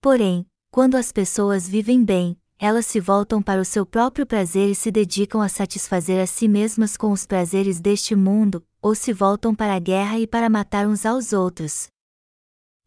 Porém, 0.00 0.46
quando 0.70 0.94
as 0.94 1.12
pessoas 1.12 1.68
vivem 1.68 2.02
bem, 2.02 2.34
elas 2.58 2.86
se 2.86 2.98
voltam 2.98 3.42
para 3.42 3.60
o 3.60 3.64
seu 3.66 3.84
próprio 3.84 4.24
prazer 4.24 4.70
e 4.70 4.74
se 4.74 4.90
dedicam 4.90 5.42
a 5.42 5.50
satisfazer 5.50 6.18
a 6.18 6.26
si 6.26 6.48
mesmas 6.48 6.96
com 6.96 7.12
os 7.12 7.26
prazeres 7.26 7.78
deste 7.78 8.16
mundo, 8.16 8.64
ou 8.80 8.94
se 8.94 9.12
voltam 9.12 9.54
para 9.54 9.74
a 9.74 9.78
guerra 9.78 10.18
e 10.18 10.26
para 10.26 10.48
matar 10.48 10.88
uns 10.88 11.04
aos 11.04 11.34
outros. 11.34 11.88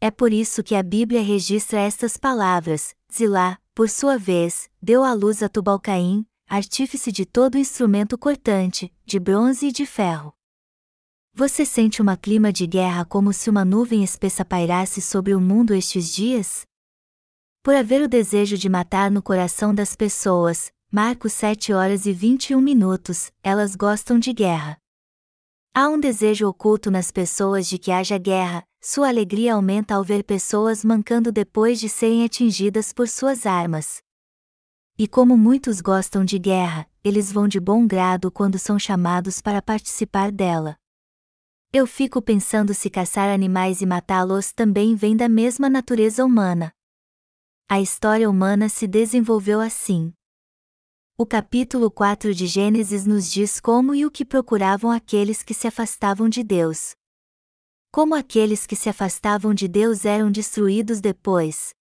É 0.01 0.09
por 0.09 0.33
isso 0.33 0.63
que 0.63 0.73
a 0.73 0.81
Bíblia 0.81 1.21
registra 1.21 1.79
estas 1.79 2.17
palavras: 2.17 2.95
Zilá, 3.13 3.59
por 3.75 3.87
sua 3.87 4.17
vez, 4.17 4.67
deu 4.81 5.03
à 5.03 5.13
luz 5.13 5.43
a 5.43 5.47
Tubalcaim, 5.47 6.25
artífice 6.47 7.11
de 7.11 7.25
todo 7.25 7.57
instrumento 7.57 8.17
cortante, 8.17 8.93
de 9.05 9.19
bronze 9.19 9.67
e 9.67 9.71
de 9.71 9.85
ferro. 9.85 10.33
Você 11.33 11.65
sente 11.65 12.01
uma 12.01 12.15
clima 12.15 12.53
de 12.53 12.65
guerra 12.65 13.03
como 13.03 13.33
se 13.33 13.49
uma 13.49 13.65
nuvem 13.65 14.03
espessa 14.03 14.45
pairasse 14.45 15.01
sobre 15.01 15.33
o 15.33 15.41
mundo 15.41 15.73
estes 15.73 16.13
dias? 16.13 16.65
Por 17.61 17.75
haver 17.75 18.01
o 18.01 18.07
desejo 18.07 18.57
de 18.57 18.69
matar 18.69 19.11
no 19.11 19.21
coração 19.21 19.73
das 19.73 19.95
pessoas, 19.95 20.71
Marcos 20.91 21.33
7 21.33 21.73
horas 21.73 22.05
e 22.05 22.13
21 22.13 22.61
minutos, 22.61 23.31
elas 23.43 23.75
gostam 23.75 24.17
de 24.19 24.31
guerra. 24.31 24.77
Há 25.73 25.89
um 25.89 25.99
desejo 25.99 26.47
oculto 26.47 26.89
nas 26.89 27.11
pessoas 27.11 27.67
de 27.67 27.77
que 27.77 27.91
haja 27.91 28.17
guerra, 28.17 28.63
sua 28.79 29.09
alegria 29.09 29.55
aumenta 29.55 29.95
ao 29.95 30.03
ver 30.03 30.23
pessoas 30.23 30.85
mancando 30.85 31.33
depois 31.33 31.81
de 31.81 31.89
serem 31.89 32.23
atingidas 32.23 32.93
por 32.93 33.09
suas 33.09 33.45
armas. 33.45 34.04
E 34.97 35.09
como 35.09 35.35
muitos 35.35 35.81
gostam 35.81 36.23
de 36.23 36.39
guerra, 36.39 36.89
eles 37.03 37.29
vão 37.29 37.49
de 37.49 37.59
bom 37.59 37.85
grado 37.85 38.31
quando 38.31 38.57
são 38.57 38.79
chamados 38.79 39.41
para 39.41 39.61
participar 39.61 40.31
dela. 40.31 40.77
Eu 41.73 41.85
fico 41.85 42.21
pensando 42.21 42.73
se 42.73 42.89
caçar 42.89 43.29
animais 43.29 43.81
e 43.81 43.85
matá-los 43.85 44.53
também 44.53 44.95
vem 44.95 45.17
da 45.17 45.27
mesma 45.27 45.69
natureza 45.69 46.23
humana. 46.23 46.71
A 47.67 47.81
história 47.81 48.29
humana 48.29 48.69
se 48.69 48.87
desenvolveu 48.87 49.59
assim. 49.59 50.13
O 51.17 51.25
capítulo 51.25 51.91
4 51.91 52.33
de 52.33 52.47
Gênesis 52.47 53.05
nos 53.05 53.29
diz 53.29 53.59
como 53.59 53.93
e 53.93 54.05
o 54.05 54.11
que 54.11 54.23
procuravam 54.23 54.91
aqueles 54.91 55.43
que 55.43 55.53
se 55.53 55.67
afastavam 55.67 56.29
de 56.29 56.41
Deus. 56.41 56.95
Como 57.91 58.15
aqueles 58.15 58.65
que 58.65 58.77
se 58.77 58.87
afastavam 58.87 59.53
de 59.53 59.67
Deus 59.67 60.05
eram 60.05 60.31
destruídos 60.31 61.01
depois. 61.01 61.73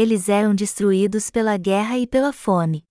Eles 0.00 0.30
eram 0.30 0.54
destruídos 0.54 1.28
pela 1.28 1.58
guerra 1.58 1.98
e 1.98 2.06
pela 2.06 2.32
fome. 2.32 2.86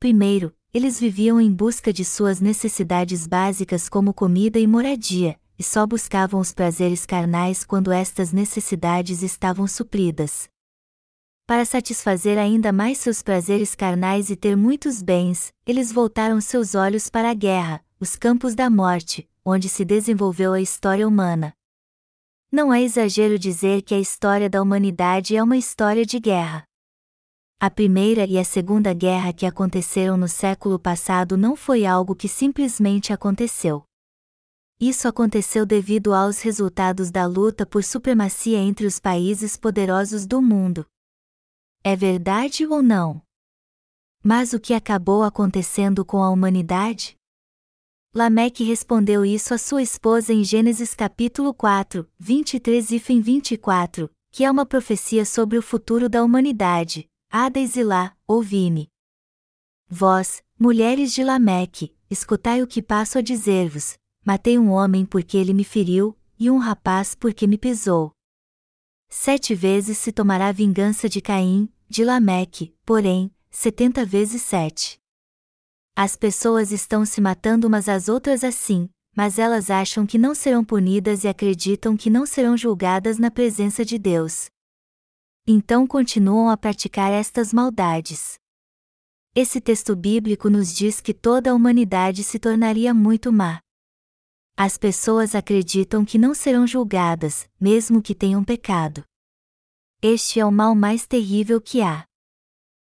Primeiro, 0.00 0.52
eles 0.74 0.98
viviam 0.98 1.40
em 1.40 1.48
busca 1.48 1.92
de 1.92 2.04
suas 2.04 2.40
necessidades 2.40 3.24
básicas 3.24 3.88
como 3.88 4.12
comida 4.12 4.58
e 4.58 4.66
moradia, 4.66 5.38
e 5.56 5.62
só 5.62 5.86
buscavam 5.86 6.40
os 6.40 6.52
prazeres 6.52 7.06
carnais 7.06 7.62
quando 7.62 7.92
estas 7.92 8.32
necessidades 8.32 9.22
estavam 9.22 9.68
supridas. 9.68 10.48
Para 11.46 11.64
satisfazer 11.64 12.36
ainda 12.36 12.72
mais 12.72 12.98
seus 12.98 13.22
prazeres 13.22 13.76
carnais 13.76 14.28
e 14.28 14.34
ter 14.34 14.56
muitos 14.56 15.00
bens, 15.00 15.52
eles 15.64 15.92
voltaram 15.92 16.40
seus 16.40 16.74
olhos 16.74 17.08
para 17.08 17.30
a 17.30 17.34
guerra, 17.34 17.80
os 18.00 18.16
campos 18.16 18.56
da 18.56 18.68
morte, 18.68 19.30
onde 19.44 19.68
se 19.68 19.84
desenvolveu 19.84 20.52
a 20.52 20.60
história 20.60 21.06
humana. 21.06 21.54
Não 22.50 22.72
é 22.72 22.82
exagero 22.82 23.38
dizer 23.38 23.82
que 23.82 23.94
a 23.94 24.00
história 24.00 24.48
da 24.48 24.62
humanidade 24.62 25.36
é 25.36 25.42
uma 25.42 25.58
história 25.58 26.06
de 26.06 26.18
guerra. 26.18 26.64
A 27.60 27.68
Primeira 27.68 28.24
e 28.24 28.38
a 28.38 28.44
Segunda 28.44 28.94
Guerra 28.94 29.34
que 29.34 29.44
aconteceram 29.44 30.16
no 30.16 30.26
século 30.26 30.78
passado 30.78 31.36
não 31.36 31.54
foi 31.54 31.84
algo 31.84 32.16
que 32.16 32.26
simplesmente 32.26 33.12
aconteceu. 33.12 33.84
Isso 34.80 35.06
aconteceu 35.06 35.66
devido 35.66 36.14
aos 36.14 36.40
resultados 36.40 37.10
da 37.10 37.26
luta 37.26 37.66
por 37.66 37.84
supremacia 37.84 38.58
entre 38.58 38.86
os 38.86 38.98
países 38.98 39.54
poderosos 39.54 40.24
do 40.24 40.40
mundo. 40.40 40.86
É 41.84 41.94
verdade 41.94 42.64
ou 42.66 42.82
não? 42.82 43.20
Mas 44.24 44.54
o 44.54 44.60
que 44.60 44.72
acabou 44.72 45.22
acontecendo 45.22 46.02
com 46.02 46.22
a 46.22 46.30
humanidade? 46.30 47.17
Lameque 48.18 48.64
respondeu 48.64 49.24
isso 49.24 49.54
à 49.54 49.58
sua 49.58 49.80
esposa 49.80 50.32
em 50.32 50.42
Gênesis 50.42 50.92
capítulo 50.92 51.54
4, 51.54 52.04
23 52.18 52.90
e 52.90 52.98
24, 52.98 54.10
que 54.32 54.42
é 54.42 54.50
uma 54.50 54.66
profecia 54.66 55.24
sobre 55.24 55.56
o 55.56 55.62
futuro 55.62 56.08
da 56.08 56.24
humanidade, 56.24 57.08
Hades 57.30 57.76
e 57.76 57.84
Lá, 57.84 58.16
ouvi-me. 58.26 58.88
Vós, 59.88 60.42
mulheres 60.58 61.12
de 61.12 61.22
Lameque, 61.22 61.94
escutai 62.10 62.60
o 62.60 62.66
que 62.66 62.82
passo 62.82 63.18
a 63.18 63.20
dizer-vos: 63.20 63.96
matei 64.24 64.58
um 64.58 64.70
homem 64.70 65.06
porque 65.06 65.36
ele 65.36 65.54
me 65.54 65.62
feriu, 65.62 66.18
e 66.36 66.50
um 66.50 66.58
rapaz 66.58 67.14
porque 67.14 67.46
me 67.46 67.56
pisou. 67.56 68.10
Sete 69.08 69.54
vezes 69.54 69.96
se 69.96 70.10
tomará 70.10 70.50
vingança 70.50 71.08
de 71.08 71.20
Caim, 71.20 71.68
de 71.88 72.02
Lameque, 72.02 72.74
porém, 72.84 73.30
setenta 73.48 74.04
vezes 74.04 74.42
sete. 74.42 74.98
As 75.98 76.14
pessoas 76.14 76.70
estão 76.70 77.04
se 77.04 77.20
matando 77.20 77.66
umas 77.66 77.88
às 77.88 78.08
outras 78.08 78.44
assim, 78.44 78.88
mas 79.16 79.38
elas 79.38 79.68
acham 79.68 80.06
que 80.06 80.16
não 80.16 80.34
serão 80.34 80.64
punidas 80.64 81.24
e 81.24 81.28
acreditam 81.28 81.96
que 81.96 82.08
não 82.08 82.24
serão 82.24 82.56
julgadas 82.56 83.18
na 83.18 83.32
presença 83.32 83.84
de 83.84 83.98
Deus 83.98 84.48
então 85.50 85.86
continuam 85.86 86.50
a 86.50 86.58
praticar 86.58 87.10
estas 87.10 87.54
maldades. 87.54 88.38
Esse 89.34 89.62
texto 89.62 89.96
bíblico 89.96 90.50
nos 90.50 90.74
diz 90.74 91.00
que 91.00 91.14
toda 91.14 91.50
a 91.50 91.54
humanidade 91.54 92.22
se 92.22 92.38
tornaria 92.38 92.92
muito 92.92 93.32
má. 93.32 93.58
As 94.54 94.76
pessoas 94.76 95.34
acreditam 95.34 96.04
que 96.04 96.18
não 96.18 96.34
serão 96.34 96.66
julgadas, 96.66 97.48
mesmo 97.58 98.02
que 98.02 98.14
tenham 98.14 98.44
pecado. 98.44 99.02
Este 100.02 100.38
é 100.38 100.44
o 100.44 100.52
mal 100.52 100.74
mais 100.74 101.06
terrível 101.06 101.62
que 101.62 101.80
há. 101.80 102.04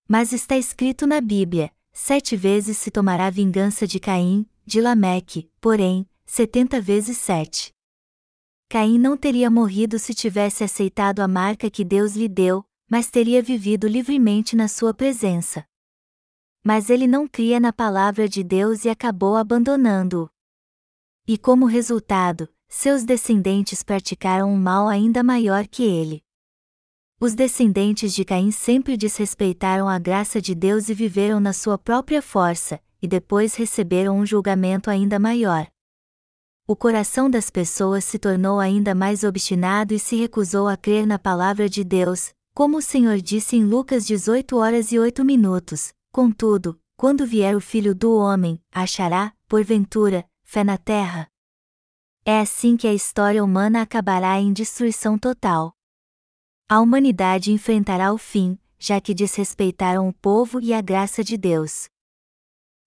Mas 0.08 0.32
está 0.32 0.56
escrito 0.56 1.06
na 1.06 1.20
Bíblia: 1.20 1.70
sete 2.00 2.36
vezes 2.36 2.78
se 2.78 2.92
tomará 2.92 3.28
vingança 3.28 3.84
de 3.84 3.98
Caim, 3.98 4.46
de 4.64 4.80
Lameque, 4.80 5.50
porém, 5.60 6.08
setenta 6.24 6.80
vezes 6.80 7.18
sete. 7.18 7.72
Caim 8.68 8.98
não 8.98 9.16
teria 9.16 9.50
morrido 9.50 9.98
se 9.98 10.14
tivesse 10.14 10.62
aceitado 10.62 11.18
a 11.18 11.26
marca 11.26 11.68
que 11.68 11.84
Deus 11.84 12.14
lhe 12.14 12.28
deu, 12.28 12.64
mas 12.88 13.10
teria 13.10 13.42
vivido 13.42 13.88
livremente 13.88 14.54
na 14.54 14.68
sua 14.68 14.94
presença. 14.94 15.64
Mas 16.64 16.88
ele 16.88 17.08
não 17.08 17.26
cria 17.26 17.58
na 17.58 17.72
palavra 17.72 18.28
de 18.28 18.44
Deus 18.44 18.84
e 18.84 18.88
acabou 18.88 19.36
abandonando-o. 19.36 20.30
E 21.26 21.36
como 21.36 21.66
resultado, 21.66 22.48
seus 22.68 23.02
descendentes 23.02 23.82
praticaram 23.82 24.52
um 24.52 24.56
mal 24.56 24.86
ainda 24.86 25.22
maior 25.24 25.66
que 25.66 25.82
ele. 25.82 26.22
Os 27.20 27.34
descendentes 27.34 28.14
de 28.14 28.24
Caim 28.24 28.50
sempre 28.50 28.96
desrespeitaram 28.96 29.88
a 29.88 29.98
graça 29.98 30.40
de 30.40 30.54
Deus 30.54 30.88
e 30.88 30.94
viveram 30.94 31.40
na 31.40 31.52
sua 31.52 31.76
própria 31.76 32.22
força, 32.22 32.80
e 33.02 33.08
depois 33.08 33.54
receberam 33.54 34.18
um 34.18 34.26
julgamento 34.26 34.88
ainda 34.88 35.18
maior 35.18 35.68
o 36.70 36.76
coração 36.76 37.30
das 37.30 37.48
pessoas 37.48 38.04
se 38.04 38.18
tornou 38.18 38.60
ainda 38.60 38.94
mais 38.94 39.24
obstinado 39.24 39.94
e 39.94 39.98
se 39.98 40.16
recusou 40.16 40.68
a 40.68 40.76
crer 40.76 41.06
na 41.06 41.18
palavra 41.18 41.66
de 41.66 41.82
Deus, 41.82 42.34
como 42.52 42.76
o 42.76 42.82
Senhor 42.82 43.16
disse 43.22 43.56
em 43.56 43.64
Lucas 43.64 44.06
18 44.06 44.54
horas 44.54 44.92
e 44.92 44.98
8 44.98 45.24
minutos. 45.24 45.94
Contudo, 46.12 46.78
quando 46.94 47.26
vier 47.26 47.56
o 47.56 47.60
Filho 47.60 47.94
do 47.94 48.14
Homem, 48.14 48.60
achará, 48.70 49.32
porventura, 49.48 50.28
fé 50.44 50.62
na 50.62 50.76
terra? 50.76 51.26
É 52.22 52.38
assim 52.38 52.76
que 52.76 52.86
a 52.86 52.92
história 52.92 53.42
humana 53.42 53.80
acabará 53.80 54.38
em 54.38 54.52
destruição 54.52 55.16
total. 55.16 55.72
A 56.70 56.80
humanidade 56.80 57.50
enfrentará 57.50 58.12
o 58.12 58.18
fim, 58.18 58.58
já 58.78 59.00
que 59.00 59.14
desrespeitaram 59.14 60.06
o 60.06 60.12
povo 60.12 60.60
e 60.60 60.74
a 60.74 60.82
graça 60.82 61.24
de 61.24 61.38
Deus. 61.38 61.88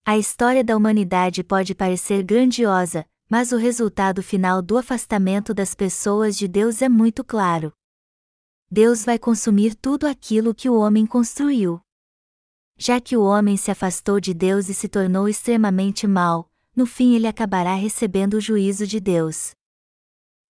A 0.05 0.19
história 0.19 0.63
da 0.63 0.77
humanidade 0.77 1.43
pode 1.43 1.73
parecer 1.73 2.21
grandiosa, 2.21 3.03
mas 3.27 3.51
o 3.51 3.57
resultado 3.57 4.21
final 4.21 4.61
do 4.61 4.77
afastamento 4.77 5.51
das 5.51 5.73
pessoas 5.73 6.37
de 6.37 6.47
Deus 6.47 6.83
é 6.83 6.87
muito 6.87 7.23
claro. 7.23 7.73
Deus 8.69 9.03
vai 9.03 9.17
consumir 9.17 9.73
tudo 9.73 10.05
aquilo 10.05 10.53
que 10.53 10.69
o 10.69 10.77
homem 10.77 11.07
construiu. 11.07 11.81
Já 12.77 13.01
que 13.01 13.17
o 13.17 13.23
homem 13.23 13.57
se 13.57 13.71
afastou 13.71 14.19
de 14.19 14.31
Deus 14.31 14.69
e 14.69 14.75
se 14.75 14.87
tornou 14.87 15.27
extremamente 15.27 16.05
mau, 16.05 16.51
no 16.75 16.85
fim 16.85 17.15
ele 17.15 17.25
acabará 17.25 17.73
recebendo 17.73 18.35
o 18.35 18.41
juízo 18.41 18.85
de 18.85 18.99
Deus. 18.99 19.55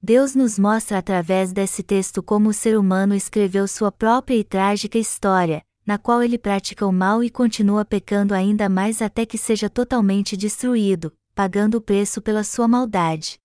Deus 0.03 0.33
nos 0.33 0.57
mostra 0.57 0.97
através 0.97 1.53
desse 1.53 1.83
texto 1.83 2.23
como 2.23 2.49
o 2.49 2.53
ser 2.53 2.75
humano 2.75 3.13
escreveu 3.13 3.67
sua 3.67 3.91
própria 3.91 4.35
e 4.35 4.43
trágica 4.43 4.97
história, 4.97 5.61
na 5.85 5.99
qual 5.99 6.23
ele 6.23 6.39
pratica 6.39 6.87
o 6.87 6.91
mal 6.91 7.23
e 7.23 7.29
continua 7.29 7.85
pecando 7.85 8.33
ainda 8.33 8.67
mais 8.67 8.99
até 8.99 9.27
que 9.27 9.37
seja 9.37 9.69
totalmente 9.69 10.35
destruído, 10.35 11.13
pagando 11.35 11.75
o 11.75 11.81
preço 11.81 12.19
pela 12.19 12.43
sua 12.43 12.67
maldade. 12.67 13.37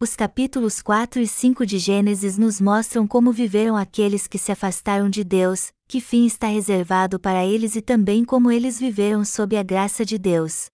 Os 0.00 0.14
capítulos 0.14 0.80
4 0.80 1.20
e 1.20 1.26
5 1.26 1.66
de 1.66 1.80
Gênesis 1.80 2.38
nos 2.38 2.60
mostram 2.60 3.04
como 3.04 3.32
viveram 3.32 3.76
aqueles 3.76 4.28
que 4.28 4.38
se 4.38 4.52
afastaram 4.52 5.10
de 5.10 5.24
Deus, 5.24 5.72
que 5.88 6.00
fim 6.00 6.24
está 6.24 6.46
reservado 6.46 7.18
para 7.18 7.44
eles 7.44 7.74
e 7.74 7.82
também 7.82 8.24
como 8.24 8.52
eles 8.52 8.78
viveram 8.78 9.24
sob 9.24 9.56
a 9.56 9.64
graça 9.64 10.04
de 10.04 10.18
Deus. 10.18 10.70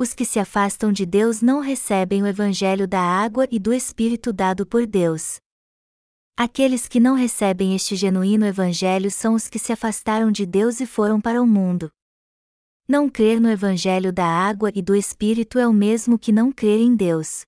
Os 0.00 0.14
que 0.14 0.24
se 0.24 0.38
afastam 0.38 0.92
de 0.92 1.04
Deus 1.04 1.42
não 1.42 1.58
recebem 1.58 2.22
o 2.22 2.26
Evangelho 2.28 2.86
da 2.86 3.00
água 3.00 3.48
e 3.50 3.58
do 3.58 3.72
Espírito 3.72 4.32
dado 4.32 4.64
por 4.64 4.86
Deus. 4.86 5.38
Aqueles 6.36 6.86
que 6.86 7.00
não 7.00 7.16
recebem 7.16 7.74
este 7.74 7.96
genuíno 7.96 8.46
Evangelho 8.46 9.10
são 9.10 9.34
os 9.34 9.48
que 9.48 9.58
se 9.58 9.72
afastaram 9.72 10.30
de 10.30 10.46
Deus 10.46 10.78
e 10.78 10.86
foram 10.86 11.20
para 11.20 11.42
o 11.42 11.46
mundo. 11.46 11.90
Não 12.86 13.10
crer 13.10 13.40
no 13.40 13.50
Evangelho 13.50 14.12
da 14.12 14.24
água 14.24 14.70
e 14.72 14.80
do 14.80 14.94
Espírito 14.94 15.58
é 15.58 15.66
o 15.66 15.72
mesmo 15.72 16.16
que 16.16 16.30
não 16.30 16.52
crer 16.52 16.78
em 16.78 16.94
Deus. 16.94 17.42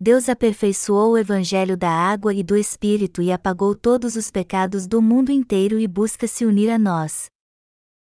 Deus 0.00 0.28
aperfeiçoou 0.28 1.12
o 1.12 1.18
Evangelho 1.18 1.76
da 1.76 1.88
água 1.88 2.34
e 2.34 2.42
do 2.42 2.56
Espírito 2.56 3.22
e 3.22 3.30
apagou 3.30 3.76
todos 3.76 4.16
os 4.16 4.28
pecados 4.28 4.88
do 4.88 5.00
mundo 5.00 5.30
inteiro 5.30 5.78
e 5.78 5.86
busca 5.86 6.26
se 6.26 6.44
unir 6.44 6.68
a 6.68 6.80
nós. 6.80 7.26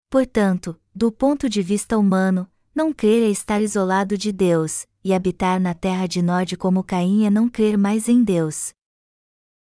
Portanto, 0.10 0.76
do 0.94 1.12
ponto 1.12 1.48
de 1.48 1.62
vista 1.62 2.00
humano, 2.00 2.50
não 2.78 2.94
crer 2.94 3.24
é 3.24 3.32
estar 3.32 3.60
isolado 3.60 4.16
de 4.16 4.32
Deus, 4.32 4.86
e 5.04 5.12
habitar 5.12 5.60
na 5.60 5.74
terra 5.74 6.06
de 6.06 6.22
Nod 6.22 6.56
como 6.58 6.84
Caim 6.84 7.26
é 7.26 7.30
não 7.32 7.50
crer 7.50 7.76
mais 7.76 8.08
em 8.08 8.24
Deus. 8.24 8.72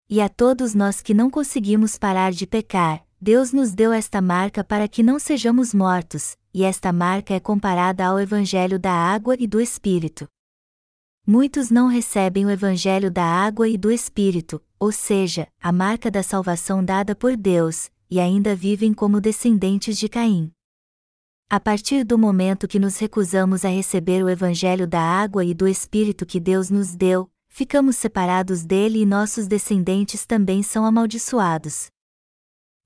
E 0.09 0.20
a 0.20 0.29
todos 0.29 0.77
nós 0.77 1.03
que 1.03 1.12
não 1.12 1.29
conseguimos 1.29 1.99
parar 1.99 2.31
de 2.31 2.46
pecar, 2.46 3.05
Deus 3.20 3.53
nos 3.53 3.75
deu 3.75 3.92
esta 3.92 4.23
marca 4.23 4.62
para 4.62 4.87
que 4.87 5.03
não 5.03 5.18
sejamos 5.18 5.75
mortos, 5.75 6.37
e 6.55 6.62
esta 6.62 6.92
marca 6.92 7.35
é 7.35 7.40
comparada 7.40 8.07
ao 8.07 8.20
Evangelho 8.20 8.79
da 8.79 8.92
água 8.92 9.35
e 9.40 9.46
do 9.49 9.61
Espírito. 9.61 10.29
Muitos 11.27 11.68
não 11.68 11.88
recebem 11.88 12.46
o 12.46 12.51
Evangelho 12.51 13.11
da 13.11 13.25
água 13.25 13.68
e 13.68 13.77
do 13.77 13.90
Espírito, 13.90 14.62
ou 14.79 14.92
seja, 14.92 15.49
a 15.61 15.73
marca 15.73 16.12
da 16.12 16.23
salvação 16.23 16.85
dada 16.85 17.16
por 17.16 17.37
Deus, 17.37 17.90
e 18.09 18.20
ainda 18.20 18.55
vivem 18.55 18.94
como 18.94 19.20
descendentes 19.20 19.99
de 19.99 20.09
Caim. 20.09 20.53
A 21.52 21.58
partir 21.58 22.04
do 22.04 22.16
momento 22.16 22.68
que 22.68 22.78
nos 22.78 22.96
recusamos 22.96 23.64
a 23.64 23.68
receber 23.68 24.22
o 24.22 24.28
Evangelho 24.28 24.86
da 24.86 25.00
água 25.00 25.44
e 25.44 25.52
do 25.52 25.66
Espírito 25.66 26.24
que 26.24 26.38
Deus 26.38 26.70
nos 26.70 26.94
deu, 26.94 27.28
ficamos 27.48 27.96
separados 27.96 28.64
dele 28.64 29.00
e 29.00 29.04
nossos 29.04 29.48
descendentes 29.48 30.24
também 30.24 30.62
são 30.62 30.86
amaldiçoados. 30.86 31.90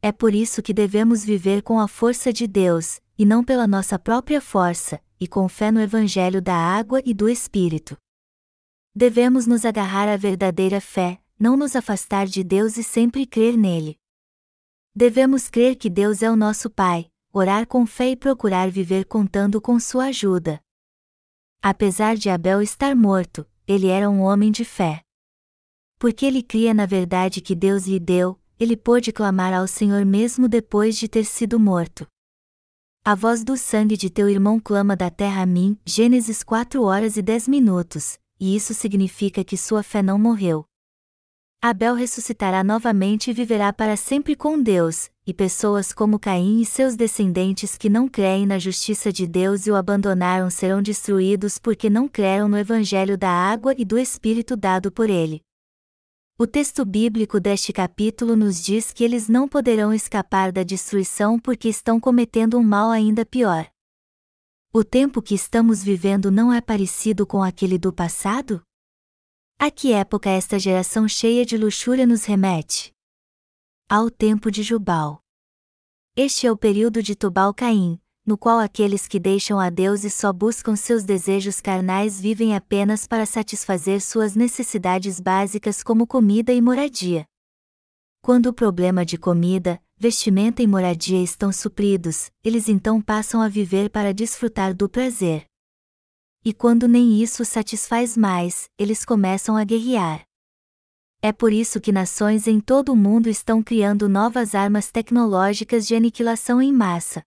É 0.00 0.10
por 0.10 0.34
isso 0.34 0.62
que 0.62 0.72
devemos 0.72 1.22
viver 1.22 1.60
com 1.60 1.78
a 1.78 1.86
força 1.86 2.32
de 2.32 2.46
Deus, 2.46 3.02
e 3.18 3.26
não 3.26 3.44
pela 3.44 3.66
nossa 3.66 3.98
própria 3.98 4.40
força, 4.40 4.98
e 5.20 5.28
com 5.28 5.46
fé 5.46 5.70
no 5.70 5.78
Evangelho 5.78 6.40
da 6.40 6.56
água 6.56 7.02
e 7.04 7.12
do 7.12 7.28
Espírito. 7.28 7.98
Devemos 8.94 9.46
nos 9.46 9.66
agarrar 9.66 10.08
à 10.08 10.16
verdadeira 10.16 10.80
fé, 10.80 11.20
não 11.38 11.54
nos 11.54 11.76
afastar 11.76 12.26
de 12.26 12.42
Deus 12.42 12.78
e 12.78 12.82
sempre 12.82 13.26
crer 13.26 13.58
nele. 13.58 13.98
Devemos 14.96 15.50
crer 15.50 15.76
que 15.76 15.90
Deus 15.90 16.22
é 16.22 16.30
o 16.30 16.36
nosso 16.36 16.70
Pai, 16.70 17.10
orar 17.36 17.66
com 17.66 17.84
fé 17.84 18.10
e 18.10 18.16
procurar 18.16 18.70
viver 18.70 19.06
contando 19.06 19.60
com 19.60 19.76
sua 19.80 20.04
ajuda. 20.04 20.60
Apesar 21.60 22.16
de 22.16 22.30
Abel 22.30 22.62
estar 22.62 22.94
morto, 22.94 23.44
ele 23.66 23.88
era 23.88 24.08
um 24.08 24.20
homem 24.20 24.52
de 24.52 24.64
fé. 24.64 25.02
Porque 25.98 26.24
ele 26.24 26.44
cria 26.44 26.72
na 26.72 26.86
verdade 26.86 27.40
que 27.40 27.56
Deus 27.56 27.88
lhe 27.88 27.98
deu, 27.98 28.38
ele 28.56 28.76
pôde 28.76 29.10
clamar 29.10 29.52
ao 29.52 29.66
Senhor 29.66 30.04
mesmo 30.04 30.48
depois 30.48 30.96
de 30.96 31.08
ter 31.08 31.24
sido 31.24 31.58
morto. 31.58 32.06
A 33.04 33.16
voz 33.16 33.42
do 33.42 33.56
sangue 33.56 33.96
de 33.96 34.08
teu 34.08 34.28
irmão 34.30 34.60
clama 34.60 34.94
da 34.94 35.10
terra 35.10 35.42
a 35.42 35.46
mim, 35.46 35.76
Gênesis 35.84 36.44
4 36.44 36.84
horas 36.84 37.16
e 37.16 37.22
10 37.22 37.48
minutos, 37.48 38.16
e 38.38 38.54
isso 38.54 38.72
significa 38.72 39.42
que 39.42 39.56
sua 39.56 39.82
fé 39.82 40.02
não 40.02 40.20
morreu. 40.20 40.64
Abel 41.60 41.94
ressuscitará 41.94 42.62
novamente 42.62 43.30
e 43.30 43.34
viverá 43.34 43.72
para 43.72 43.96
sempre 43.96 44.36
com 44.36 44.62
Deus, 44.62 45.10
e 45.26 45.32
pessoas 45.32 45.92
como 45.92 46.18
Caim 46.18 46.60
e 46.60 46.66
seus 46.66 46.94
descendentes 46.96 47.78
que 47.78 47.88
não 47.88 48.08
creem 48.08 48.46
na 48.46 48.58
justiça 48.58 49.12
de 49.12 49.26
Deus 49.26 49.66
e 49.66 49.70
o 49.70 49.76
abandonaram 49.76 50.50
serão 50.50 50.82
destruídos 50.82 51.58
porque 51.58 51.88
não 51.88 52.06
creram 52.06 52.48
no 52.48 52.58
Evangelho 52.58 53.16
da 53.16 53.30
água 53.30 53.74
e 53.78 53.84
do 53.84 53.98
Espírito 53.98 54.56
dado 54.56 54.92
por 54.92 55.08
ele. 55.08 55.40
O 56.36 56.46
texto 56.46 56.84
bíblico 56.84 57.38
deste 57.38 57.72
capítulo 57.72 58.34
nos 58.36 58.62
diz 58.62 58.92
que 58.92 59.04
eles 59.04 59.28
não 59.28 59.48
poderão 59.48 59.94
escapar 59.94 60.50
da 60.50 60.62
destruição 60.62 61.38
porque 61.38 61.68
estão 61.68 62.00
cometendo 62.00 62.58
um 62.58 62.62
mal 62.62 62.90
ainda 62.90 63.24
pior. 63.24 63.66
O 64.72 64.82
tempo 64.82 65.22
que 65.22 65.34
estamos 65.34 65.82
vivendo 65.82 66.30
não 66.30 66.52
é 66.52 66.60
parecido 66.60 67.24
com 67.24 67.42
aquele 67.42 67.78
do 67.78 67.92
passado? 67.92 68.60
A 69.58 69.70
que 69.70 69.92
época 69.92 70.28
esta 70.28 70.58
geração 70.58 71.06
cheia 71.06 71.46
de 71.46 71.56
luxúria 71.56 72.04
nos 72.04 72.24
remete? 72.24 72.93
Ao 73.86 74.10
tempo 74.10 74.50
de 74.50 74.62
Jubal. 74.62 75.20
Este 76.16 76.46
é 76.46 76.50
o 76.50 76.56
período 76.56 77.02
de 77.02 77.14
Tubal-Caim, 77.14 78.00
no 78.24 78.38
qual 78.38 78.58
aqueles 78.58 79.06
que 79.06 79.20
deixam 79.20 79.60
a 79.60 79.68
Deus 79.68 80.04
e 80.04 80.10
só 80.10 80.32
buscam 80.32 80.74
seus 80.74 81.04
desejos 81.04 81.60
carnais 81.60 82.18
vivem 82.18 82.56
apenas 82.56 83.06
para 83.06 83.26
satisfazer 83.26 84.00
suas 84.00 84.34
necessidades 84.34 85.20
básicas 85.20 85.82
como 85.82 86.06
comida 86.06 86.50
e 86.50 86.62
moradia. 86.62 87.26
Quando 88.22 88.46
o 88.46 88.54
problema 88.54 89.04
de 89.04 89.18
comida, 89.18 89.78
vestimenta 89.98 90.62
e 90.62 90.66
moradia 90.66 91.22
estão 91.22 91.52
supridos, 91.52 92.30
eles 92.42 92.70
então 92.70 93.02
passam 93.02 93.42
a 93.42 93.50
viver 93.50 93.90
para 93.90 94.14
desfrutar 94.14 94.74
do 94.74 94.88
prazer. 94.88 95.44
E 96.42 96.54
quando 96.54 96.88
nem 96.88 97.22
isso 97.22 97.44
satisfaz 97.44 98.16
mais, 98.16 98.66
eles 98.78 99.04
começam 99.04 99.58
a 99.58 99.62
guerrear. 99.62 100.26
É 101.26 101.32
por 101.32 101.54
isso 101.54 101.80
que 101.80 101.90
nações 101.90 102.46
em 102.46 102.60
todo 102.60 102.92
o 102.92 102.96
mundo 102.96 103.30
estão 103.30 103.62
criando 103.62 104.10
novas 104.10 104.54
armas 104.54 104.90
tecnológicas 104.90 105.86
de 105.86 105.94
aniquilação 105.94 106.60
em 106.60 106.70
massa. 106.70 107.22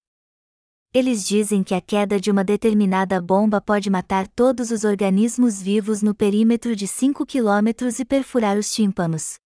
Eles 0.94 1.28
dizem 1.28 1.64
que 1.64 1.74
a 1.74 1.82
queda 1.82 2.20
de 2.20 2.30
uma 2.30 2.44
determinada 2.44 3.20
bomba 3.20 3.60
pode 3.60 3.90
matar 3.90 4.28
todos 4.28 4.70
os 4.70 4.84
organismos 4.84 5.60
vivos 5.60 6.04
no 6.04 6.14
perímetro 6.14 6.76
de 6.76 6.88
5 6.88 7.26
km 7.26 7.70
e 8.00 8.06
perfurar 8.06 8.56
os 8.56 8.72
tímpanos. 8.72 9.38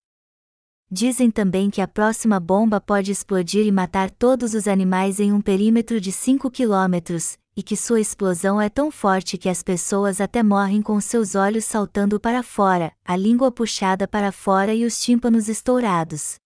Dizem 0.91 1.31
também 1.31 1.69
que 1.69 1.79
a 1.79 1.87
próxima 1.87 2.37
bomba 2.37 2.81
pode 2.81 3.09
explodir 3.09 3.65
e 3.65 3.71
matar 3.71 4.11
todos 4.11 4.53
os 4.53 4.67
animais 4.67 5.21
em 5.21 5.31
um 5.31 5.39
perímetro 5.39 6.01
de 6.01 6.11
5 6.11 6.51
quilômetros, 6.51 7.37
e 7.61 7.63
que 7.63 7.77
sua 7.77 8.01
explosão 8.01 8.59
é 8.59 8.69
tão 8.69 8.89
forte 8.89 9.37
que 9.37 9.47
as 9.47 9.61
pessoas 9.61 10.19
até 10.19 10.41
morrem 10.41 10.81
com 10.81 10.99
seus 10.99 11.35
olhos 11.35 11.63
saltando 11.63 12.19
para 12.19 12.41
fora, 12.41 12.91
a 13.05 13.15
língua 13.15 13.51
puxada 13.51 14.07
para 14.07 14.31
fora 14.31 14.73
e 14.73 14.83
os 14.83 14.99
tímpanos 14.99 15.47
estourados. 15.47 16.39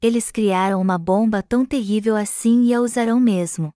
Eles 0.00 0.30
criaram 0.30 0.80
uma 0.80 0.96
bomba 0.96 1.42
tão 1.42 1.66
terrível 1.66 2.14
assim 2.14 2.66
e 2.66 2.72
a 2.72 2.80
usarão 2.80 3.18
mesmo. 3.18 3.72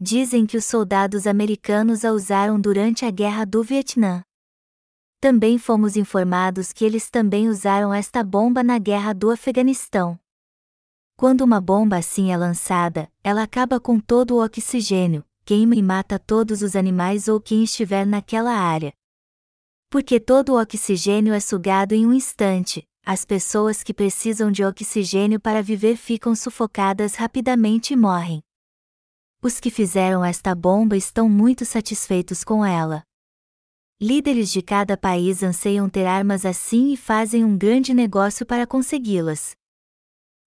Dizem 0.00 0.46
que 0.46 0.56
os 0.56 0.64
soldados 0.64 1.26
americanos 1.26 2.02
a 2.02 2.12
usaram 2.12 2.58
durante 2.58 3.04
a 3.04 3.10
Guerra 3.10 3.44
do 3.44 3.62
Vietnã. 3.62 4.22
Também 5.20 5.58
fomos 5.58 5.98
informados 5.98 6.72
que 6.72 6.82
eles 6.82 7.10
também 7.10 7.46
usaram 7.46 7.92
esta 7.92 8.24
bomba 8.24 8.62
na 8.62 8.78
guerra 8.78 9.12
do 9.12 9.30
Afeganistão. 9.30 10.18
Quando 11.14 11.42
uma 11.42 11.60
bomba 11.60 11.98
assim 11.98 12.32
é 12.32 12.36
lançada, 12.38 13.06
ela 13.22 13.42
acaba 13.42 13.78
com 13.78 14.00
todo 14.00 14.36
o 14.36 14.42
oxigênio, 14.42 15.22
queima 15.44 15.74
e 15.74 15.82
mata 15.82 16.18
todos 16.18 16.62
os 16.62 16.74
animais 16.76 17.28
ou 17.28 17.40
quem 17.40 17.64
estiver 17.64 18.06
naquela 18.06 18.52
área. 18.52 18.92
Porque 19.90 20.18
todo 20.18 20.54
o 20.54 20.60
oxigênio 20.60 21.34
é 21.34 21.40
sugado 21.40 21.94
em 21.94 22.06
um 22.06 22.12
instante, 22.12 22.82
as 23.04 23.24
pessoas 23.24 23.82
que 23.82 23.92
precisam 23.92 24.50
de 24.50 24.64
oxigênio 24.64 25.40
para 25.40 25.62
viver 25.62 25.96
ficam 25.96 26.34
sufocadas 26.34 27.16
rapidamente 27.16 27.92
e 27.92 27.96
morrem. 27.96 28.42
Os 29.42 29.58
que 29.58 29.70
fizeram 29.70 30.24
esta 30.24 30.54
bomba 30.54 30.96
estão 30.96 31.28
muito 31.28 31.64
satisfeitos 31.64 32.44
com 32.44 32.64
ela. 32.64 33.02
Líderes 34.00 34.52
de 34.52 34.62
cada 34.62 34.96
país 34.96 35.42
anseiam 35.42 35.88
ter 35.88 36.06
armas 36.06 36.46
assim 36.46 36.92
e 36.92 36.96
fazem 36.96 37.44
um 37.44 37.58
grande 37.58 37.92
negócio 37.92 38.46
para 38.46 38.66
consegui-las. 38.66 39.56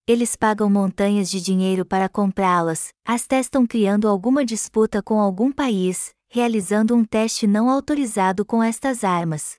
Eles 0.08 0.36
pagam 0.36 0.70
montanhas 0.70 1.28
de 1.28 1.40
dinheiro 1.40 1.84
para 1.84 2.08
comprá-las, 2.08 2.90
as 3.04 3.26
testam 3.26 3.66
criando 3.66 4.06
alguma 4.06 4.44
disputa 4.44 5.02
com 5.02 5.18
algum 5.18 5.50
país, 5.50 6.14
realizando 6.28 6.94
um 6.94 7.04
teste 7.04 7.44
não 7.44 7.68
autorizado 7.68 8.44
com 8.44 8.62
estas 8.62 9.02
armas. 9.02 9.56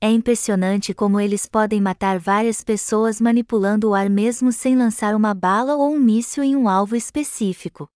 É 0.00 0.10
impressionante 0.10 0.94
como 0.94 1.20
eles 1.20 1.44
podem 1.44 1.82
matar 1.82 2.18
várias 2.18 2.64
pessoas 2.64 3.20
manipulando 3.20 3.90
o 3.90 3.94
ar 3.94 4.08
mesmo 4.08 4.50
sem 4.50 4.74
lançar 4.74 5.14
uma 5.14 5.34
bala 5.34 5.76
ou 5.76 5.94
um 5.94 5.98
míssil 5.98 6.42
em 6.42 6.56
um 6.56 6.66
alvo 6.66 6.96
específico. 6.96 7.86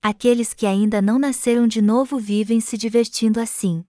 Aqueles 0.00 0.54
que 0.54 0.66
ainda 0.66 1.02
não 1.02 1.18
nasceram 1.18 1.66
de 1.66 1.82
novo 1.82 2.16
vivem 2.16 2.60
se 2.60 2.78
divertindo 2.78 3.40
assim. 3.40 3.84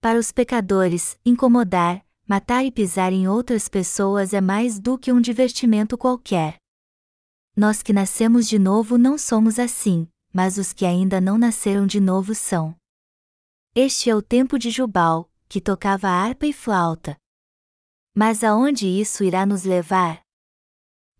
Para 0.00 0.16
os 0.16 0.30
pecadores, 0.30 1.18
incomodar, 1.26 2.04
matar 2.32 2.64
e 2.64 2.72
pisar 2.72 3.12
em 3.12 3.28
outras 3.28 3.68
pessoas 3.68 4.32
é 4.32 4.40
mais 4.40 4.80
do 4.80 4.96
que 4.96 5.12
um 5.12 5.20
divertimento 5.20 5.98
qualquer. 5.98 6.56
Nós 7.54 7.82
que 7.82 7.92
nascemos 7.92 8.48
de 8.48 8.58
novo 8.58 8.96
não 8.96 9.18
somos 9.18 9.58
assim, 9.58 10.08
mas 10.32 10.56
os 10.56 10.72
que 10.72 10.86
ainda 10.86 11.20
não 11.20 11.36
nasceram 11.36 11.86
de 11.86 12.00
novo 12.00 12.34
são. 12.34 12.74
Este 13.74 14.08
é 14.08 14.16
o 14.16 14.22
tempo 14.22 14.58
de 14.58 14.70
Jubal, 14.70 15.30
que 15.46 15.60
tocava 15.60 16.08
harpa 16.08 16.46
e 16.46 16.54
flauta. 16.54 17.18
Mas 18.14 18.42
aonde 18.42 18.86
isso 18.86 19.22
irá 19.22 19.44
nos 19.44 19.64
levar? 19.64 20.22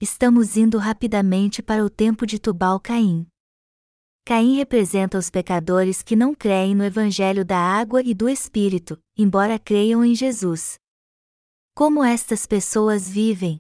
Estamos 0.01 0.57
indo 0.57 0.79
rapidamente 0.79 1.63
para 1.63 1.85
o 1.85 1.91
tempo 1.91 2.27
de 2.27 2.39
Tubal-Caim. 2.39 3.27
Caim 4.25 4.57
representa 4.57 5.19
os 5.19 5.29
pecadores 5.29 6.03
que 6.03 6.17
não 6.17 6.35
creem 6.35 6.75
no 6.75 6.83
Evangelho 6.83 7.45
da 7.45 7.59
água 7.59 8.01
e 8.03 8.15
do 8.15 8.31
Espírito, 8.31 8.99
embora 9.15 9.59
creiam 9.59 10.03
em 10.03 10.15
Jesus. 10.15 10.81
Como 11.75 12.05
estas 12.05 12.45
pessoas 12.47 13.09
vivem? 13.09 13.59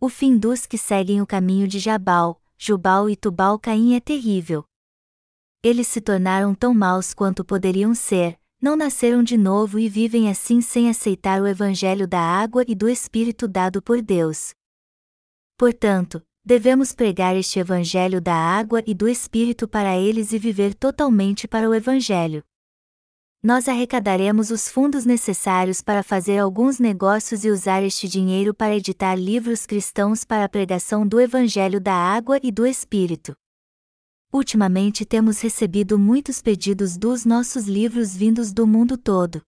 O 0.00 0.08
fim 0.08 0.38
dos 0.38 0.64
que 0.64 0.78
seguem 0.78 1.20
o 1.20 1.26
caminho 1.26 1.68
de 1.68 1.78
Jabal, 1.78 2.40
Jubal 2.56 3.08
e 3.10 3.14
Tubal 3.14 3.58
Caim 3.58 3.94
é 3.94 4.00
terrível. 4.00 4.64
Eles 5.62 5.88
se 5.88 6.00
tornaram 6.00 6.54
tão 6.54 6.72
maus 6.72 7.12
quanto 7.12 7.44
poderiam 7.44 7.94
ser, 7.94 8.40
não 8.58 8.76
nasceram 8.76 9.22
de 9.22 9.36
novo 9.36 9.78
e 9.78 9.90
vivem 9.90 10.30
assim 10.30 10.62
sem 10.62 10.88
aceitar 10.88 11.42
o 11.42 11.46
Evangelho 11.46 12.08
da 12.08 12.18
água 12.18 12.64
e 12.66 12.74
do 12.74 12.88
Espírito 12.88 13.46
dado 13.46 13.82
por 13.82 14.00
Deus. 14.00 14.54
Portanto, 15.58 16.22
devemos 16.42 16.94
pregar 16.94 17.36
este 17.36 17.58
Evangelho 17.58 18.22
da 18.22 18.34
água 18.34 18.82
e 18.86 18.94
do 18.94 19.06
Espírito 19.06 19.68
para 19.68 19.98
eles 19.98 20.32
e 20.32 20.38
viver 20.38 20.74
totalmente 20.74 21.46
para 21.46 21.68
o 21.68 21.74
Evangelho. 21.74 22.42
Nós 23.44 23.66
arrecadaremos 23.66 24.50
os 24.50 24.68
fundos 24.68 25.04
necessários 25.04 25.82
para 25.82 26.04
fazer 26.04 26.38
alguns 26.38 26.78
negócios 26.78 27.44
e 27.44 27.50
usar 27.50 27.82
este 27.82 28.06
dinheiro 28.06 28.54
para 28.54 28.76
editar 28.76 29.16
livros 29.16 29.66
cristãos 29.66 30.24
para 30.24 30.44
a 30.44 30.48
pregação 30.48 31.04
do 31.04 31.20
Evangelho 31.20 31.80
da 31.80 31.92
água 31.92 32.38
e 32.40 32.52
do 32.52 32.64
Espírito. 32.64 33.34
Ultimamente 34.32 35.04
temos 35.04 35.40
recebido 35.40 35.98
muitos 35.98 36.40
pedidos 36.40 36.96
dos 36.96 37.24
nossos 37.24 37.66
livros 37.66 38.14
vindos 38.14 38.52
do 38.52 38.64
mundo 38.64 38.96
todo. 38.96 39.42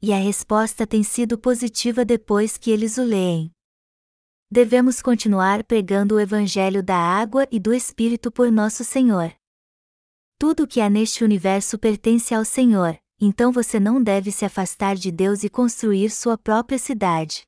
E 0.00 0.10
a 0.10 0.16
resposta 0.16 0.86
tem 0.86 1.02
sido 1.02 1.36
positiva 1.36 2.06
depois 2.06 2.56
que 2.56 2.70
eles 2.70 2.96
o 2.96 3.04
leem. 3.04 3.50
Devemos 4.50 5.02
continuar 5.02 5.62
pregando 5.64 6.14
o 6.14 6.20
Evangelho 6.20 6.82
da 6.82 6.96
água 6.96 7.46
e 7.52 7.60
do 7.60 7.74
Espírito 7.74 8.32
por 8.32 8.50
nosso 8.50 8.82
Senhor. 8.82 9.30
Tudo 10.38 10.64
o 10.64 10.66
que 10.66 10.80
há 10.80 10.90
neste 10.90 11.24
universo 11.24 11.78
pertence 11.78 12.34
ao 12.34 12.44
Senhor, 12.44 12.98
então 13.20 13.52
você 13.52 13.78
não 13.78 14.02
deve 14.02 14.30
se 14.32 14.44
afastar 14.44 14.96
de 14.96 15.10
Deus 15.10 15.44
e 15.44 15.48
construir 15.48 16.10
sua 16.10 16.36
própria 16.36 16.78
cidade. 16.78 17.46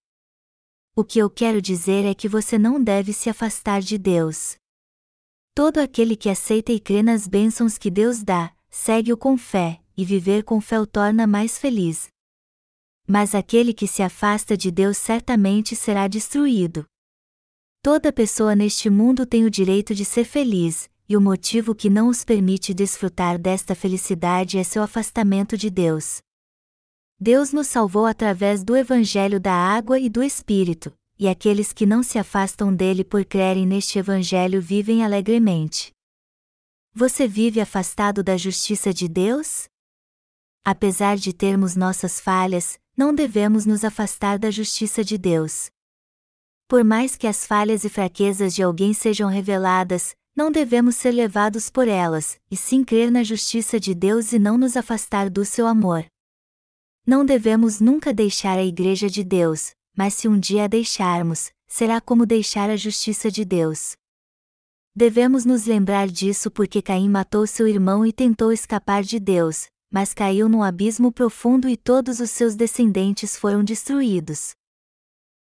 O 0.94 1.04
que 1.04 1.18
eu 1.18 1.28
quero 1.28 1.60
dizer 1.60 2.04
é 2.04 2.14
que 2.14 2.28
você 2.28 2.56
não 2.56 2.82
deve 2.82 3.12
se 3.12 3.28
afastar 3.28 3.82
de 3.82 3.98
Deus. 3.98 4.56
Todo 5.54 5.78
aquele 5.78 6.16
que 6.16 6.30
aceita 6.30 6.72
e 6.72 6.80
crê 6.80 7.02
nas 7.02 7.26
bênçãos 7.26 7.76
que 7.76 7.90
Deus 7.90 8.22
dá, 8.22 8.54
segue-o 8.70 9.16
com 9.16 9.36
fé, 9.36 9.80
e 9.96 10.04
viver 10.04 10.44
com 10.44 10.60
fé 10.60 10.80
o 10.80 10.86
torna 10.86 11.26
mais 11.26 11.58
feliz. 11.58 12.08
Mas 13.06 13.34
aquele 13.34 13.72
que 13.72 13.86
se 13.86 14.02
afasta 14.02 14.56
de 14.56 14.70
Deus 14.70 14.96
certamente 14.96 15.76
será 15.76 16.08
destruído. 16.08 16.86
Toda 17.82 18.12
pessoa 18.12 18.56
neste 18.56 18.90
mundo 18.90 19.24
tem 19.24 19.44
o 19.44 19.50
direito 19.50 19.94
de 19.94 20.04
ser 20.04 20.24
feliz, 20.24 20.90
e 21.08 21.16
o 21.16 21.20
motivo 21.20 21.74
que 21.74 21.88
não 21.88 22.08
os 22.08 22.24
permite 22.24 22.74
desfrutar 22.74 23.38
desta 23.38 23.74
felicidade 23.74 24.58
é 24.58 24.64
seu 24.64 24.82
afastamento 24.82 25.56
de 25.56 25.70
Deus. 25.70 26.18
Deus 27.18 27.52
nos 27.52 27.68
salvou 27.68 28.04
através 28.06 28.62
do 28.62 28.76
Evangelho 28.76 29.40
da 29.40 29.54
água 29.54 29.98
e 29.98 30.08
do 30.08 30.22
Espírito, 30.22 30.92
e 31.18 31.28
aqueles 31.28 31.72
que 31.72 31.86
não 31.86 32.02
se 32.02 32.18
afastam 32.18 32.74
dele 32.74 33.02
por 33.04 33.24
crerem 33.24 33.66
neste 33.66 33.98
Evangelho 33.98 34.60
vivem 34.60 35.04
alegremente. 35.04 35.90
Você 36.92 37.26
vive 37.28 37.60
afastado 37.60 38.22
da 38.22 38.36
justiça 38.36 38.92
de 38.92 39.08
Deus? 39.08 39.66
Apesar 40.64 41.16
de 41.16 41.32
termos 41.32 41.76
nossas 41.76 42.20
falhas, 42.20 42.78
não 42.96 43.14
devemos 43.14 43.64
nos 43.64 43.84
afastar 43.84 44.38
da 44.38 44.50
justiça 44.50 45.04
de 45.04 45.16
Deus. 45.16 45.70
Por 46.66 46.82
mais 46.82 47.16
que 47.16 47.26
as 47.26 47.46
falhas 47.46 47.84
e 47.84 47.88
fraquezas 47.88 48.54
de 48.54 48.62
alguém 48.62 48.92
sejam 48.92 49.28
reveladas, 49.28 50.14
não 50.36 50.52
devemos 50.52 50.96
ser 50.96 51.12
levados 51.12 51.70
por 51.70 51.88
elas, 51.88 52.38
e 52.50 52.56
sim 52.56 52.84
crer 52.84 53.10
na 53.10 53.24
justiça 53.24 53.80
de 53.80 53.94
Deus 53.94 54.34
e 54.34 54.38
não 54.38 54.58
nos 54.58 54.76
afastar 54.76 55.30
do 55.30 55.46
seu 55.46 55.66
amor. 55.66 56.04
Não 57.06 57.24
devemos 57.24 57.80
nunca 57.80 58.12
deixar 58.12 58.58
a 58.58 58.64
Igreja 58.64 59.08
de 59.08 59.24
Deus, 59.24 59.70
mas 59.96 60.12
se 60.12 60.28
um 60.28 60.38
dia 60.38 60.64
a 60.64 60.66
deixarmos, 60.66 61.50
será 61.66 62.02
como 62.02 62.26
deixar 62.26 62.68
a 62.68 62.76
justiça 62.76 63.30
de 63.30 63.46
Deus. 63.46 63.96
Devemos 64.94 65.46
nos 65.46 65.64
lembrar 65.64 66.06
disso 66.06 66.50
porque 66.50 66.82
Caim 66.82 67.08
matou 67.08 67.46
seu 67.46 67.66
irmão 67.66 68.04
e 68.04 68.12
tentou 68.12 68.52
escapar 68.52 69.02
de 69.02 69.18
Deus, 69.18 69.68
mas 69.90 70.12
caiu 70.12 70.50
num 70.50 70.62
abismo 70.62 71.10
profundo 71.10 71.66
e 71.66 71.78
todos 71.78 72.20
os 72.20 72.30
seus 72.30 72.54
descendentes 72.54 73.36
foram 73.38 73.64
destruídos. 73.64 74.50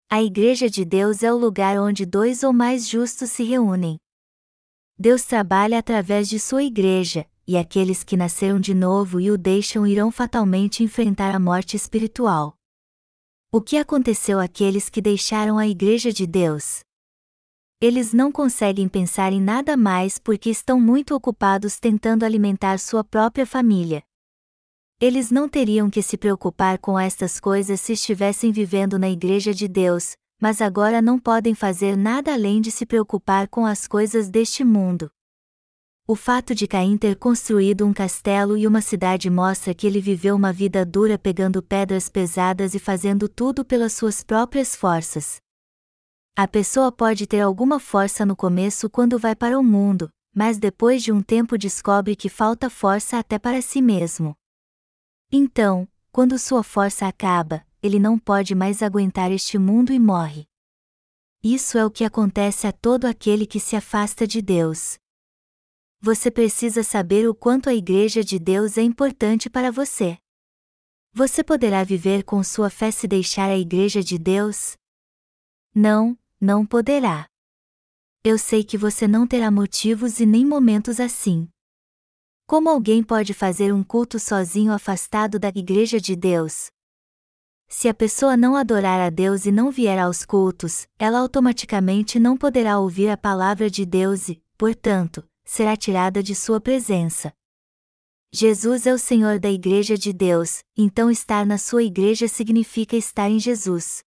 A 0.09 0.23
Igreja 0.23 0.69
de 0.69 0.85
Deus 0.85 1.23
é 1.23 1.33
o 1.33 1.37
lugar 1.37 1.77
onde 1.77 2.05
dois 2.05 2.41
ou 2.43 2.53
mais 2.53 2.87
justos 2.87 3.31
se 3.31 3.43
reúnem. 3.43 3.97
Deus 4.99 5.23
trabalha 5.25 5.77
através 5.77 6.27
de 6.27 6.39
sua 6.39 6.63
Igreja, 6.63 7.27
e 7.45 7.55
aqueles 7.55 8.03
que 8.03 8.17
nasceram 8.17 8.59
de 8.59 8.73
novo 8.73 9.21
e 9.21 9.29
o 9.29 9.37
deixam 9.37 9.85
irão 9.85 10.11
fatalmente 10.11 10.83
enfrentar 10.83 11.35
a 11.35 11.39
morte 11.39 11.77
espiritual. 11.77 12.57
O 13.51 13.61
que 13.61 13.77
aconteceu 13.77 14.39
àqueles 14.39 14.89
que 14.89 14.99
deixaram 14.99 15.59
a 15.59 15.67
Igreja 15.67 16.11
de 16.11 16.25
Deus? 16.25 16.79
Eles 17.79 18.11
não 18.11 18.31
conseguem 18.31 18.89
pensar 18.89 19.31
em 19.31 19.39
nada 19.39 19.77
mais 19.77 20.17
porque 20.17 20.49
estão 20.49 20.81
muito 20.81 21.13
ocupados 21.13 21.79
tentando 21.79 22.25
alimentar 22.25 22.79
sua 22.79 23.03
própria 23.03 23.45
família. 23.45 24.01
Eles 24.99 25.29
não 25.29 25.47
teriam 25.47 25.91
que 25.91 26.01
se 26.01 26.17
preocupar 26.17 26.79
com 26.79 26.97
estas 26.97 27.39
coisas 27.39 27.79
se 27.79 27.93
estivessem 27.93 28.51
vivendo 28.51 28.97
na 28.97 29.07
Igreja 29.07 29.53
de 29.53 29.67
Deus, 29.67 30.17
mas 30.39 30.61
agora 30.61 31.01
não 31.01 31.19
podem 31.19 31.53
fazer 31.55 31.97
nada 31.97 32.33
além 32.33 32.61
de 32.61 32.71
se 32.71 32.85
preocupar 32.85 33.47
com 33.47 33.65
as 33.65 33.87
coisas 33.87 34.29
deste 34.29 34.63
mundo. 34.63 35.11
O 36.09 36.15
fato 36.15 36.55
de 36.55 36.67
Caim 36.67 36.97
ter 36.97 37.17
construído 37.17 37.85
um 37.85 37.91
castelo 37.91 38.55
e 38.55 38.65
uma 38.65 38.79
cidade 38.79 39.29
mostra 39.29 39.73
que 39.73 39.85
ele 39.85 39.99
viveu 39.99 40.37
uma 40.37 40.53
vida 40.53 40.85
dura 40.85 41.17
pegando 41.17 41.61
pedras 41.61 42.07
pesadas 42.07 42.73
e 42.73 42.79
fazendo 42.79 43.27
tudo 43.27 43.65
pelas 43.65 43.91
suas 43.91 44.23
próprias 44.23 44.73
forças. 44.73 45.41
A 46.33 46.47
pessoa 46.47 46.93
pode 46.93 47.27
ter 47.27 47.41
alguma 47.41 47.77
força 47.77 48.25
no 48.25 48.37
começo 48.37 48.89
quando 48.89 49.19
vai 49.19 49.35
para 49.35 49.59
o 49.59 49.63
mundo, 49.63 50.09
mas 50.33 50.57
depois 50.57 51.03
de 51.03 51.11
um 51.11 51.21
tempo 51.21 51.57
descobre 51.57 52.15
que 52.15 52.29
falta 52.29 52.69
força 52.69 53.17
até 53.17 53.37
para 53.37 53.61
si 53.61 53.81
mesmo. 53.81 54.33
Então, 55.29 55.85
quando 56.09 56.39
sua 56.39 56.63
força 56.63 57.05
acaba, 57.05 57.66
ele 57.81 57.99
não 57.99 58.17
pode 58.17 58.53
mais 58.55 58.81
aguentar 58.81 59.31
este 59.31 59.57
mundo 59.57 59.91
e 59.91 59.99
morre. 59.99 60.47
Isso 61.43 61.77
é 61.77 61.85
o 61.85 61.91
que 61.91 62.03
acontece 62.03 62.67
a 62.67 62.71
todo 62.71 63.05
aquele 63.05 63.45
que 63.45 63.59
se 63.59 63.75
afasta 63.75 64.27
de 64.27 64.41
Deus 64.41 64.97
você 65.99 66.29
precisa 66.29 66.83
saber 66.83 67.27
o 67.27 67.33
quanto 67.33 67.69
a 67.69 67.73
Igreja 67.73 68.23
de 68.23 68.37
Deus 68.37 68.77
é 68.77 68.81
importante 68.81 69.49
para 69.49 69.71
você. 69.71 70.17
Você 71.11 71.43
poderá 71.43 71.83
viver 71.83 72.23
com 72.23 72.43
sua 72.43 72.69
fé 72.69 72.91
se 72.91 73.07
deixar 73.07 73.49
a 73.49 73.57
Igreja 73.57 74.03
de 74.03 74.17
Deus? 74.17 74.77
Não, 75.73 76.17
não 76.39 76.65
poderá. 76.65 77.27
Eu 78.23 78.37
sei 78.37 78.63
que 78.63 78.77
você 78.77 79.07
não 79.07 79.25
terá 79.25 79.49
motivos 79.49 80.19
e 80.19 80.25
nem 80.25 80.45
momentos 80.45 80.99
assim. 80.99 81.49
Como 82.45 82.69
alguém 82.69 83.03
pode 83.03 83.33
fazer 83.33 83.73
um 83.73 83.83
culto 83.83 84.19
sozinho 84.19 84.71
afastado 84.71 85.39
da 85.39 85.49
Igreja 85.49 85.99
de 85.99 86.15
Deus? 86.15 86.67
Se 87.69 87.89
a 87.89 87.93
pessoa 87.93 88.37
não 88.37 88.55
adorar 88.55 88.99
a 89.01 89.09
Deus 89.09 89.45
e 89.45 89.51
não 89.51 89.69
vier 89.69 89.99
aos 89.99 90.23
cultos, 90.23 90.87
ela 90.97 91.19
automaticamente 91.19 92.17
não 92.17 92.37
poderá 92.37 92.79
ouvir 92.79 93.09
a 93.09 93.17
palavra 93.17 93.69
de 93.69 93.85
Deus 93.85 94.29
e, 94.29 94.41
portanto, 94.57 95.27
será 95.43 95.75
tirada 95.75 96.23
de 96.23 96.33
sua 96.33 96.61
presença. 96.61 97.33
Jesus 98.31 98.85
é 98.85 98.93
o 98.93 98.97
Senhor 98.97 99.39
da 99.39 99.49
Igreja 99.49 99.97
de 99.97 100.13
Deus, 100.13 100.63
então 100.77 101.11
estar 101.11 101.45
na 101.45 101.57
sua 101.57 101.83
igreja 101.83 102.27
significa 102.27 102.95
estar 102.95 103.29
em 103.29 103.39
Jesus. 103.39 104.03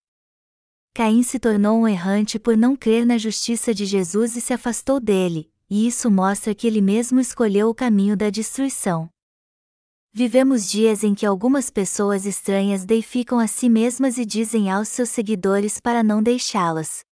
Caim 0.93 1.21
se 1.23 1.39
tornou 1.39 1.79
um 1.79 1.87
errante 1.87 2.39
por 2.39 2.57
não 2.57 2.75
crer 2.75 3.05
na 3.05 3.17
justiça 3.17 3.73
de 3.73 3.85
Jesus 3.85 4.35
e 4.35 4.41
se 4.41 4.53
afastou 4.53 4.99
dele, 4.99 5.51
e 5.69 5.87
isso 5.87 6.09
mostra 6.09 6.53
que 6.53 6.67
ele 6.67 6.81
mesmo 6.81 7.19
escolheu 7.19 7.69
o 7.69 7.75
caminho 7.75 8.17
da 8.17 8.29
destruição. 8.29 9.09
Vivemos 10.13 10.69
dias 10.69 11.05
em 11.05 11.15
que 11.15 11.25
algumas 11.25 11.69
pessoas 11.69 12.25
estranhas 12.25 12.83
deificam 12.83 13.39
a 13.39 13.47
si 13.47 13.69
mesmas 13.69 14.17
e 14.17 14.25
dizem 14.25 14.69
aos 14.69 14.89
seus 14.89 15.07
seguidores 15.07 15.79
para 15.79 16.03
não 16.03 16.21
deixá-las. 16.21 17.05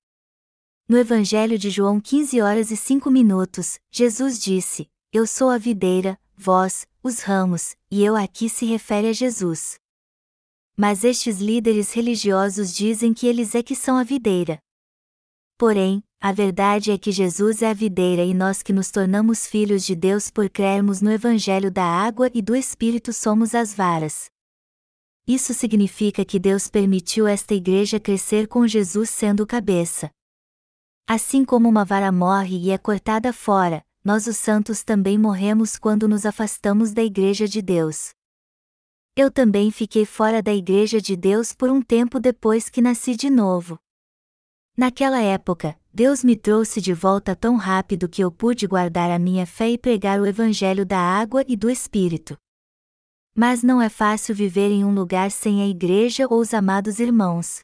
No 0.85 0.97
Evangelho 0.97 1.57
de 1.57 1.69
João 1.69 2.01
15 2.01 2.41
horas 2.41 2.71
e 2.71 2.75
5 2.75 3.09
minutos, 3.09 3.79
Jesus 3.89 4.37
disse: 4.37 4.89
Eu 5.13 5.25
sou 5.25 5.49
a 5.49 5.57
videira, 5.57 6.19
vós, 6.35 6.85
os 7.01 7.21
ramos, 7.21 7.73
e 7.89 8.03
eu 8.03 8.17
aqui 8.17 8.49
se 8.49 8.65
refere 8.65 9.07
a 9.07 9.13
Jesus. 9.13 9.79
Mas 10.75 11.05
estes 11.05 11.39
líderes 11.39 11.93
religiosos 11.93 12.73
dizem 12.73 13.13
que 13.13 13.27
eles 13.27 13.55
é 13.55 13.63
que 13.63 13.75
são 13.75 13.95
a 13.95 14.03
videira. 14.03 14.59
Porém, 15.57 16.03
a 16.21 16.33
verdade 16.33 16.91
é 16.91 16.97
que 16.97 17.13
Jesus 17.13 17.61
é 17.61 17.69
a 17.69 17.73
videira 17.73 18.23
e 18.25 18.33
nós 18.33 18.61
que 18.61 18.73
nos 18.73 18.91
tornamos 18.91 19.47
filhos 19.47 19.85
de 19.85 19.95
Deus 19.95 20.29
por 20.29 20.49
crermos 20.49 21.01
no 21.01 21.09
Evangelho 21.09 21.71
da 21.71 21.85
água 21.85 22.29
e 22.33 22.41
do 22.41 22.53
Espírito 22.53 23.13
somos 23.13 23.55
as 23.55 23.73
varas. 23.73 24.29
Isso 25.25 25.53
significa 25.53 26.25
que 26.25 26.37
Deus 26.37 26.67
permitiu 26.67 27.25
esta 27.25 27.53
igreja 27.53 28.01
crescer 28.01 28.47
com 28.47 28.67
Jesus 28.67 29.09
sendo 29.09 29.47
cabeça. 29.47 30.11
Assim 31.07 31.45
como 31.45 31.69
uma 31.69 31.85
vara 31.85 32.11
morre 32.11 32.57
e 32.57 32.71
é 32.71 32.77
cortada 32.77 33.31
fora, 33.31 33.81
nós 34.03 34.27
os 34.27 34.35
santos 34.37 34.83
também 34.83 35.17
morremos 35.17 35.77
quando 35.77 36.05
nos 36.05 36.25
afastamos 36.25 36.91
da 36.91 37.01
Igreja 37.01 37.47
de 37.47 37.61
Deus. 37.61 38.11
Eu 39.15 39.31
também 39.31 39.71
fiquei 39.71 40.05
fora 40.05 40.41
da 40.43 40.53
Igreja 40.53 40.99
de 40.99 41.15
Deus 41.15 41.53
por 41.53 41.69
um 41.69 41.81
tempo 41.81 42.19
depois 42.19 42.69
que 42.69 42.81
nasci 42.81 43.15
de 43.15 43.29
novo. 43.29 43.79
Naquela 44.75 45.21
época, 45.21 45.78
Deus 45.93 46.23
me 46.23 46.35
trouxe 46.35 46.79
de 46.79 46.93
volta 46.93 47.35
tão 47.35 47.55
rápido 47.55 48.07
que 48.07 48.23
eu 48.23 48.31
pude 48.31 48.67
guardar 48.67 49.11
a 49.11 49.19
minha 49.19 49.45
fé 49.45 49.69
e 49.69 49.77
pregar 49.77 50.19
o 50.19 50.25
Evangelho 50.25 50.85
da 50.85 50.99
água 50.99 51.43
e 51.47 51.55
do 51.55 51.69
Espírito. 51.69 52.37
Mas 53.35 53.63
não 53.63 53.81
é 53.81 53.89
fácil 53.89 54.33
viver 54.33 54.69
em 54.71 54.83
um 54.83 54.93
lugar 54.93 55.31
sem 55.31 55.61
a 55.61 55.67
igreja 55.67 56.27
ou 56.29 56.39
os 56.39 56.53
amados 56.53 56.99
irmãos 56.99 57.61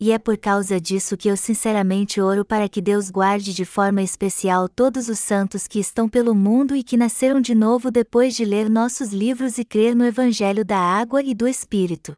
e 0.00 0.12
é 0.12 0.18
por 0.18 0.38
causa 0.38 0.80
disso 0.80 1.16
que 1.16 1.28
eu 1.28 1.36
sinceramente 1.36 2.20
oro 2.20 2.44
para 2.44 2.68
que 2.68 2.80
Deus 2.80 3.10
guarde 3.10 3.52
de 3.52 3.64
forma 3.64 4.00
especial 4.00 4.68
todos 4.68 5.08
os 5.08 5.18
santos 5.18 5.66
que 5.66 5.80
estão 5.80 6.08
pelo 6.08 6.36
mundo 6.36 6.76
e 6.76 6.84
que 6.84 6.96
nasceram 6.96 7.40
de 7.40 7.52
novo 7.52 7.90
depois 7.90 8.36
de 8.36 8.44
ler 8.44 8.70
nossos 8.70 9.12
livros 9.12 9.58
e 9.58 9.64
crer 9.64 9.96
no 9.96 10.04
Evangelho 10.04 10.64
da 10.64 10.78
Água 10.78 11.20
e 11.20 11.34
do 11.34 11.48
Espírito. 11.48 12.14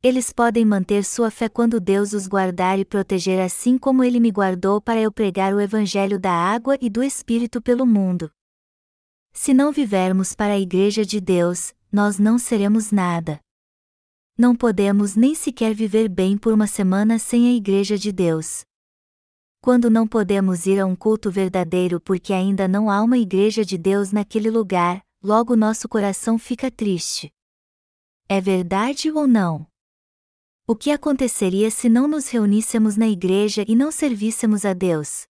Eles 0.00 0.32
podem 0.32 0.64
manter 0.64 1.04
sua 1.04 1.28
fé 1.28 1.48
quando 1.48 1.80
Deus 1.80 2.12
os 2.12 2.28
guardar 2.28 2.78
e 2.78 2.84
proteger 2.84 3.40
assim 3.40 3.76
como 3.76 4.04
Ele 4.04 4.20
me 4.20 4.30
guardou 4.30 4.80
para 4.80 5.00
eu 5.00 5.10
pregar 5.10 5.52
o 5.52 5.60
Evangelho 5.60 6.20
da 6.20 6.30
água 6.30 6.78
e 6.80 6.88
do 6.88 7.02
Espírito 7.02 7.60
pelo 7.60 7.84
mundo. 7.84 8.30
Se 9.32 9.52
não 9.52 9.72
vivermos 9.72 10.36
para 10.36 10.52
a 10.52 10.58
Igreja 10.58 11.04
de 11.04 11.20
Deus, 11.20 11.74
nós 11.90 12.16
não 12.16 12.38
seremos 12.38 12.92
nada. 12.92 13.40
Não 14.36 14.54
podemos 14.54 15.16
nem 15.16 15.34
sequer 15.34 15.74
viver 15.74 16.08
bem 16.08 16.38
por 16.38 16.52
uma 16.52 16.68
semana 16.68 17.18
sem 17.18 17.48
a 17.48 17.56
Igreja 17.56 17.98
de 17.98 18.12
Deus. 18.12 18.64
Quando 19.60 19.90
não 19.90 20.06
podemos 20.06 20.64
ir 20.64 20.78
a 20.78 20.86
um 20.86 20.94
culto 20.94 21.28
verdadeiro 21.28 22.00
porque 22.00 22.32
ainda 22.32 22.68
não 22.68 22.88
há 22.88 23.02
uma 23.02 23.18
Igreja 23.18 23.64
de 23.64 23.76
Deus 23.76 24.12
naquele 24.12 24.48
lugar, 24.48 25.02
logo 25.20 25.56
nosso 25.56 25.88
coração 25.88 26.38
fica 26.38 26.70
triste. 26.70 27.32
É 28.28 28.40
verdade 28.40 29.10
ou 29.10 29.26
não? 29.26 29.66
O 30.70 30.76
que 30.76 30.90
aconteceria 30.90 31.70
se 31.70 31.88
não 31.88 32.06
nos 32.06 32.28
reuníssemos 32.28 32.94
na 32.94 33.08
igreja 33.08 33.64
e 33.66 33.74
não 33.74 33.90
servíssemos 33.90 34.66
a 34.66 34.74
Deus? 34.74 35.22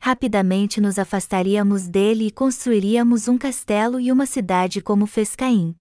Rapidamente 0.00 0.80
nos 0.80 1.00
afastaríamos 1.00 1.88
dele 1.88 2.28
e 2.28 2.30
construiríamos 2.30 3.26
um 3.26 3.36
castelo 3.36 3.98
e 3.98 4.12
uma 4.12 4.24
cidade 4.24 4.80
como 4.80 5.04
fez 5.04 5.34
Caim. 5.34 5.74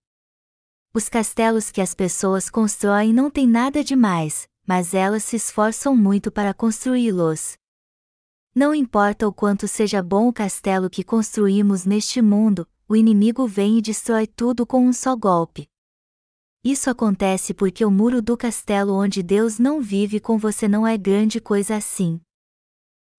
Os 0.95 1.08
castelos 1.08 1.69
que 1.69 1.80
as 1.80 1.93
pessoas 1.93 2.49
constroem 2.49 3.13
não 3.13 3.30
têm 3.30 3.47
nada 3.47 3.84
demais, 3.84 4.47
mas 4.65 4.95
elas 4.95 5.23
se 5.25 5.36
esforçam 5.36 5.95
muito 5.95 6.32
para 6.32 6.51
construí-los. 6.51 7.60
Não 8.56 8.73
importa 8.73 9.28
o 9.28 9.32
quanto 9.32 9.67
seja 9.67 10.01
bom 10.01 10.28
o 10.28 10.34
castelo 10.34 10.89
que 10.89 11.04
construímos 11.04 11.86
neste 11.86 12.19
mundo, 12.19 12.67
o 12.89 12.95
inimigo 12.95 13.45
vem 13.45 13.78
e 13.78 13.82
destrói 13.84 14.25
tudo 14.25 14.65
com 14.65 14.88
um 14.88 14.91
só 14.91 15.15
golpe. 15.15 15.69
Isso 16.65 16.89
acontece 16.89 17.54
porque 17.54 17.86
o 17.86 17.91
muro 17.91 18.23
do 18.23 18.36
castelo 18.36 18.95
onde 18.95 19.21
Deus 19.21 19.60
não 19.60 19.80
vive 19.80 20.19
com 20.19 20.36
você 20.36 20.67
não 20.67 20.88
é 20.88 20.97
grande 20.97 21.39
coisa 21.39 21.75
assim. 21.75 22.19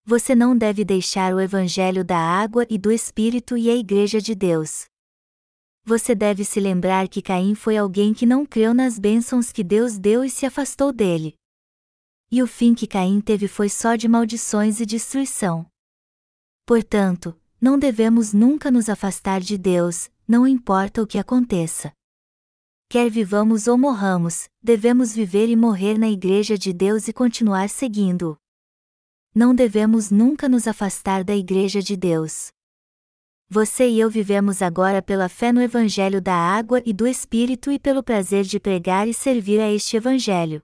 Você 0.05 0.35
não 0.35 0.59
deve 0.59 0.85
deixar 0.85 1.33
o 1.33 1.39
Evangelho 1.39 2.05
da 2.05 2.19
água 2.19 2.67
e 2.69 2.77
do 2.77 2.91
Espírito 2.91 3.57
e 3.57 3.71
a 3.71 3.77
Igreja 3.77 4.21
de 4.21 4.35
Deus. 4.35 4.87
Você 5.85 6.13
deve 6.13 6.45
se 6.45 6.59
lembrar 6.59 7.07
que 7.07 7.23
Caim 7.23 7.55
foi 7.55 7.77
alguém 7.77 8.13
que 8.13 8.27
não 8.27 8.45
creu 8.45 8.75
nas 8.75 8.99
bênçãos 8.99 9.53
que 9.53 9.63
Deus 9.63 9.97
deu 9.97 10.25
e 10.25 10.31
se 10.31 10.45
afastou 10.45 10.93
dele. 10.93 11.37
E 12.33 12.43
o 12.43 12.49
fim 12.49 12.75
que 12.75 12.89
Caim 12.89 13.21
teve 13.21 13.47
foi 13.47 13.69
só 13.69 13.95
de 13.95 14.09
maldições 14.09 14.81
e 14.81 14.85
destruição. 14.85 15.65
Portanto, 16.67 17.41
não 17.61 17.79
devemos 17.79 18.33
nunca 18.33 18.73
nos 18.73 18.89
afastar 18.89 19.41
de 19.41 19.57
Deus, 19.57 20.11
não 20.27 20.49
importa 20.49 21.01
o 21.01 21.07
que 21.07 21.17
aconteça. 21.17 21.93
Quer 22.88 23.11
vivamos 23.11 23.66
ou 23.66 23.77
morramos, 23.77 24.49
devemos 24.62 25.12
viver 25.12 25.49
e 25.49 25.57
morrer 25.57 25.99
na 25.99 26.09
Igreja 26.09 26.57
de 26.57 26.72
Deus 26.72 27.09
e 27.09 27.12
continuar 27.12 27.68
seguindo-o. 27.68 28.37
Não 29.35 29.53
devemos 29.53 30.12
nunca 30.12 30.49
nos 30.49 30.68
afastar 30.68 31.25
da 31.25 31.35
Igreja 31.35 31.83
de 31.83 31.96
Deus. 31.96 32.53
Você 33.51 33.88
e 33.88 33.99
eu 33.99 34.09
vivemos 34.09 34.62
agora 34.62 35.03
pela 35.03 35.29
fé 35.29 35.51
no 35.51 35.61
Evangelho 35.61 36.22
da 36.22 36.35
água 36.35 36.81
e 36.87 36.92
do 36.92 37.09
Espírito 37.09 37.72
e 37.72 37.79
pelo 37.79 38.05
prazer 38.05 38.44
de 38.44 38.61
pregar 38.61 39.09
e 39.09 39.12
servir 39.12 39.61
a 39.61 39.68
este 39.68 39.96
Evangelho. 39.96 40.62